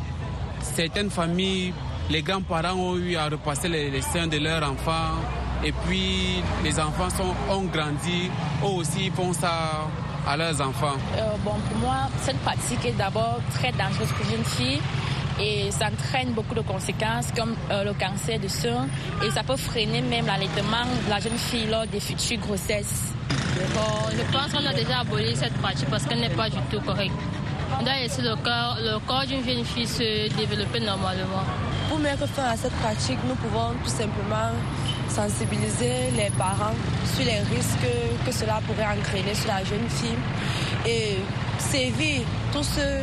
certaines 0.61 1.11
familles, 1.11 1.73
les 2.09 2.23
grands-parents 2.23 2.73
ont 2.73 2.97
eu 2.97 3.15
à 3.17 3.29
repasser 3.29 3.67
les, 3.67 4.01
seins 4.01 4.25
de 4.25 4.37
leurs 4.37 4.67
enfants 4.67 5.13
et 5.63 5.71
puis 5.71 6.41
les 6.63 6.79
enfants 6.79 7.09
ont 7.51 7.65
grandi, 7.65 8.31
eux 8.63 8.77
aussi 8.79 9.11
font 9.11 9.31
ça 9.31 9.87
à 10.27 10.37
leurs 10.37 10.59
enfants? 10.61 10.97
Euh, 11.17 11.35
Bon, 11.43 11.53
pour 11.69 11.77
moi, 11.79 11.97
cette 12.21 12.39
pratique 12.39 12.83
est 12.85 12.97
d'abord 12.97 13.39
très 13.53 13.71
dangereuse 13.71 14.11
pour 14.17 14.25
une 14.35 14.43
fille 14.43 14.81
et 15.39 15.69
ça 15.71 15.87
entraîne 15.87 16.31
beaucoup 16.33 16.55
de 16.55 16.61
conséquences 16.61 17.27
comme 17.35 17.55
euh, 17.71 17.83
le 17.83 17.93
cancer 17.93 18.39
du 18.39 18.49
sein 18.49 18.87
et 19.23 19.29
ça 19.31 19.43
peut 19.43 19.57
freiner 19.57 20.01
même 20.01 20.25
l'allaitement 20.25 20.85
de 21.05 21.09
la 21.09 21.19
jeune 21.19 21.37
fille 21.37 21.67
lors 21.67 21.85
des 21.87 21.99
futures 21.99 22.39
grossesses. 22.39 23.13
Bon, 23.73 24.09
je 24.11 24.23
pense 24.35 24.51
qu'on 24.51 24.65
a 24.65 24.73
déjà 24.73 24.99
aboli 24.99 25.35
cette 25.35 25.53
pratique 25.55 25.89
parce 25.89 26.05
qu'elle 26.05 26.19
n'est 26.19 26.29
pas 26.29 26.49
du 26.49 26.57
tout 26.71 26.79
correcte. 26.81 27.13
On 27.79 27.83
doit 27.83 27.93
laisser 27.95 28.21
le 28.21 28.35
corps, 28.35 28.77
le 28.81 28.99
corps 29.05 29.25
d'une 29.27 29.43
jeune 29.45 29.65
fille 29.65 29.87
se 29.87 30.33
développer 30.35 30.79
normalement. 30.79 31.43
Pour 31.89 31.99
mettre 31.99 32.25
fin 32.27 32.45
à 32.45 32.55
cette 32.55 32.73
pratique, 32.73 33.19
nous 33.27 33.35
pouvons 33.35 33.73
tout 33.83 33.89
simplement 33.89 34.51
sensibiliser 35.09 36.11
les 36.17 36.29
parents 36.37 36.75
sur 37.15 37.25
les 37.25 37.39
risques 37.39 37.91
que 38.25 38.31
cela 38.31 38.59
pourrait 38.67 38.87
entraîner 38.97 39.33
sur 39.33 39.47
la 39.47 39.63
jeune 39.63 39.87
fille 39.89 40.17
et 40.85 41.17
sévir 41.59 42.21
tous 42.51 42.63
ceux 42.63 43.01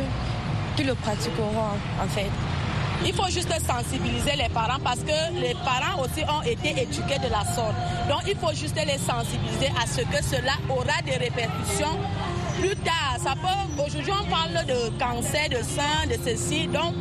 qui 0.75 0.83
le 0.83 0.95
pratiqueront 0.95 1.77
en 2.01 2.07
fait. 2.07 2.29
Il 3.05 3.13
faut 3.13 3.29
juste 3.29 3.51
sensibiliser 3.67 4.35
les 4.37 4.49
parents 4.49 4.79
parce 4.83 4.99
que 4.99 5.39
les 5.39 5.53
parents 5.65 6.01
aussi 6.01 6.23
ont 6.23 6.41
été 6.43 6.69
éduqués 6.69 7.19
de 7.19 7.29
la 7.29 7.43
sorte. 7.43 7.75
Donc 8.07 8.21
il 8.27 8.35
faut 8.37 8.53
juste 8.53 8.75
les 8.75 8.97
sensibiliser 8.97 9.71
à 9.81 9.85
ce 9.85 10.01
que 10.01 10.23
cela 10.23 10.53
aura 10.69 11.01
des 11.05 11.17
répercussions 11.17 11.97
plus 12.59 12.75
tard. 12.77 13.17
Ça 13.23 13.33
peut, 13.35 13.83
aujourd'hui 13.83 14.11
on 14.11 14.29
parle 14.29 14.65
de 14.65 14.97
cancer 14.99 15.49
de 15.49 15.63
sein, 15.63 16.07
de 16.07 16.15
ceci. 16.23 16.67
Donc 16.67 16.93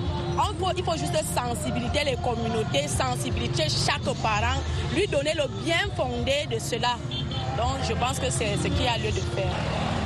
il 0.76 0.84
faut 0.84 0.96
juste 0.96 1.16
sensibiliser 1.34 2.04
les 2.04 2.16
communautés, 2.16 2.88
sensibiliser 2.88 3.64
chaque 3.68 4.02
parent, 4.22 4.60
lui 4.94 5.06
donner 5.06 5.34
le 5.34 5.48
bien 5.64 5.88
fondé 5.96 6.46
de 6.50 6.58
cela. 6.58 6.96
Donc 7.56 7.76
je 7.88 7.92
pense 7.94 8.18
que 8.18 8.30
c'est 8.30 8.56
ce 8.56 8.68
qui 8.68 8.86
a 8.86 8.98
lieu 8.98 9.10
de 9.10 9.20
faire. 9.20 9.52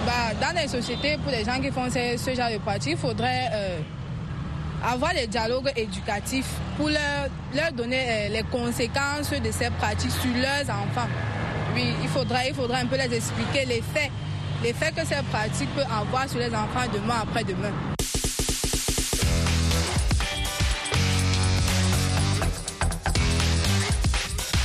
Bah, 0.06 0.34
dans 0.40 0.54
les 0.60 0.68
sociétés, 0.68 1.16
pour 1.18 1.32
les 1.32 1.44
gens 1.44 1.60
qui 1.60 1.70
font 1.70 1.88
ce, 1.90 2.34
genre 2.34 2.50
de 2.50 2.58
pratiques, 2.58 2.92
il 2.92 2.98
faudrait 2.98 3.48
euh, 3.52 3.78
avoir 4.84 5.12
des 5.12 5.26
dialogues 5.26 5.72
éducatifs 5.76 6.50
pour 6.76 6.88
leur, 6.88 7.72
donner 7.72 8.04
euh, 8.08 8.28
les 8.28 8.42
conséquences 8.44 9.30
de 9.30 9.50
ces 9.50 9.70
pratiques 9.70 10.12
sur 10.12 10.30
leurs 10.34 10.70
enfants. 10.70 11.08
Oui, 11.74 11.92
il 12.02 12.08
faudrait, 12.08 12.48
il 12.48 12.54
faudrait 12.54 12.80
un 12.80 12.86
peu 12.86 12.96
les 12.96 13.16
expliquer 13.16 13.64
les 13.66 13.82
faits, 13.82 14.10
les 14.62 14.72
faits 14.72 14.94
que 14.94 15.06
ces 15.06 15.22
pratiques 15.30 15.72
peuvent 15.74 15.86
avoir 15.90 16.28
sur 16.28 16.38
les 16.38 16.48
enfants 16.48 16.88
demain 16.92 17.22
après 17.22 17.44
demain. 17.44 17.72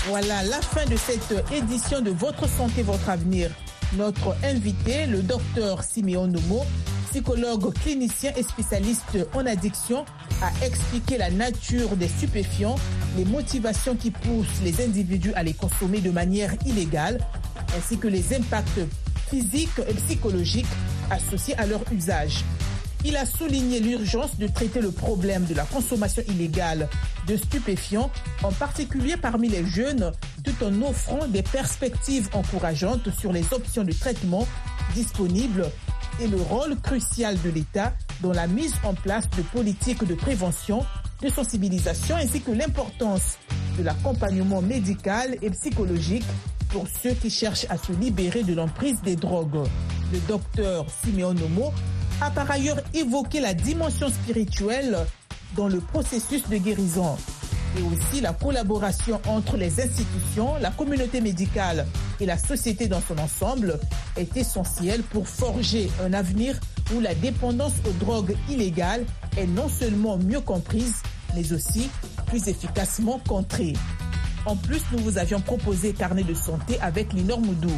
Voilà 0.08 0.44
la 0.44 0.62
fin 0.62 0.86
de 0.86 0.98
cette 0.98 1.34
édition 1.54 2.02
de 2.02 2.12
Votre 2.12 2.48
santé, 2.48 2.84
votre 2.84 3.10
avenir. 3.10 3.50
Notre 3.98 4.36
invité, 4.44 5.06
le 5.06 5.22
docteur 5.22 5.84
Siméon 5.84 6.28
Nomo, 6.28 6.66
psychologue 7.10 7.74
clinicien 7.74 8.32
et 8.36 8.44
spécialiste 8.44 9.18
en 9.34 9.46
addiction, 9.46 10.06
a 10.42 10.66
expliqué 10.66 11.18
la 11.18 11.30
nature 11.30 11.96
des 11.96 12.08
stupéfiants, 12.08 12.76
les 13.18 13.26
motivations 13.26 13.96
qui 13.96 14.12
poussent 14.12 14.62
les 14.64 14.84
individus 14.84 15.34
à 15.34 15.44
les 15.44 15.54
consommer 15.54 16.00
de 16.00 16.12
manière 16.12 16.54
illégale, 16.66 17.20
ainsi 17.78 17.98
que 17.98 18.08
les 18.08 18.34
impacts 18.36 18.80
physiques 19.32 19.82
et 19.88 19.94
psychologiques 19.94 20.68
associés 21.10 21.58
à 21.58 21.66
leur 21.66 21.82
usage. 21.92 22.44
Il 23.06 23.16
a 23.16 23.26
souligné 23.26 23.80
l'urgence 23.80 24.38
de 24.38 24.46
traiter 24.48 24.82
le 24.82 24.92
problème 24.92 25.46
de 25.46 25.56
la 25.56 25.64
consommation 25.64 26.22
illégale 26.28 26.88
de 27.28 27.38
stupéfiants, 27.38 28.12
en 28.44 28.52
particulier 28.52 29.16
parmi 29.18 29.48
les 29.48 29.66
jeunes, 29.66 30.12
tout 30.44 30.64
en 30.64 30.82
offrant 30.84 31.28
des 31.28 31.42
perspectives 31.42 32.30
encourageantes 32.34 33.10
sur 33.18 33.32
les 33.32 33.46
options 33.54 33.84
de 33.84 33.94
traitement 33.94 34.46
disponibles 34.94 35.66
et 36.20 36.28
le 36.28 36.38
rôle 36.38 36.76
crucial 36.80 37.42
de 37.42 37.50
l'État 37.50 37.94
dans 38.22 38.34
la 38.34 38.46
mise 38.48 38.76
en 38.84 38.94
place 38.94 39.28
de 39.32 39.42
politiques 39.42 40.04
de 40.04 40.14
prévention, 40.14 40.86
de 41.22 41.30
sensibilisation 41.30 42.18
ainsi 42.18 42.42
que 42.42 42.52
l'importance 42.52 43.38
de 43.80 43.84
l'accompagnement 43.84 44.62
médical 44.62 45.38
et 45.42 45.50
psychologique 45.50 46.26
pour 46.72 46.86
ceux 47.02 47.14
qui 47.14 47.30
cherchent 47.30 47.66
à 47.70 47.78
se 47.78 47.92
libérer 47.92 48.44
de 48.44 48.54
l'emprise 48.54 49.02
des 49.02 49.16
drogues. 49.16 49.68
Le 50.12 50.20
docteur 50.28 50.86
Simeon 51.04 51.34
Nomo 51.34 51.72
a 52.22 52.32
par 52.32 52.50
ailleurs 52.50 52.80
évoqué 52.94 53.40
la 53.40 53.54
dimension 53.54 54.10
spirituelle 54.10 54.98
dans 55.56 55.68
le 55.68 55.80
processus 55.80 56.48
de 56.48 56.58
guérison 56.58 57.18
et 57.78 57.82
aussi 57.84 58.22
la 58.22 58.34
collaboration 58.34 59.22
entre 59.28 59.58
les 59.58 59.80
institutions, 59.82 60.56
la 60.60 60.72
communauté 60.72 61.22
médicale 61.22 61.86
et 62.20 62.26
la 62.26 62.38
société 62.38 62.88
dans 62.88 63.02
son 63.02 63.18
ensemble 63.18 63.80
est 64.18 64.36
essentielle 64.36 65.04
pour 65.04 65.28
forger 65.28 65.90
un 66.04 66.14
avenir 66.14 66.60
où 66.96 67.00
la 67.00 67.16
dépendance 67.16 67.74
aux 67.88 68.04
drogues 68.04 68.36
illégales 68.50 69.06
est 69.38 69.48
non 69.48 69.70
seulement 69.70 70.18
mieux 70.18 70.42
comprise, 70.42 71.02
mais 71.36 71.54
aussi 71.54 71.90
plus 72.28 72.48
efficacement 72.48 73.22
contrée. 73.28 73.74
En 74.46 74.56
plus, 74.56 74.82
nous 74.92 75.00
vous 75.00 75.18
avions 75.18 75.40
proposé 75.40 75.94
Carnet 75.94 76.24
de 76.24 76.34
santé 76.34 76.80
avec 76.82 77.14
Linor 77.14 77.40
Moudou. 77.42 77.72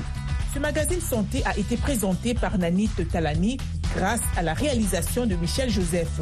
Ce 0.53 0.59
magazine 0.59 1.01
santé 1.01 1.43
a 1.45 1.57
été 1.57 1.75
présenté 1.75 2.33
par 2.33 2.57
Nanit 2.57 2.89
Talani 3.11 3.57
grâce 3.95 4.21
à 4.37 4.41
la 4.43 4.53
réalisation 4.53 5.25
de 5.25 5.35
Michel 5.35 5.69
Joseph. 5.69 6.21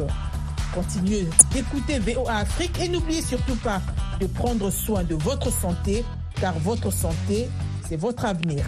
Continuez 0.74 1.28
d'écouter 1.52 1.98
VOA 1.98 2.38
Afrique 2.38 2.80
et 2.80 2.88
n'oubliez 2.88 3.22
surtout 3.22 3.56
pas 3.56 3.80
de 4.20 4.26
prendre 4.26 4.70
soin 4.70 5.04
de 5.04 5.14
votre 5.14 5.52
santé, 5.52 6.04
car 6.40 6.58
votre 6.58 6.90
santé, 6.90 7.48
c'est 7.88 7.96
votre 7.96 8.24
avenir. 8.24 8.64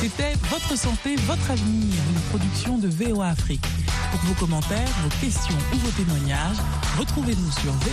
C'était 0.00 0.32
Votre 0.50 0.76
santé, 0.76 1.14
votre 1.26 1.50
avenir, 1.50 1.94
une 2.14 2.20
production 2.30 2.78
de 2.78 2.88
VOA 2.88 3.28
Afrique. 3.28 3.64
Pour 4.10 4.20
vos 4.20 4.46
commentaires, 4.46 4.88
vos 5.02 5.10
questions 5.20 5.54
ou 5.74 5.76
vos 5.76 5.90
témoignages, 5.90 6.56
retrouvez-nous 6.98 7.50
sur 7.60 7.70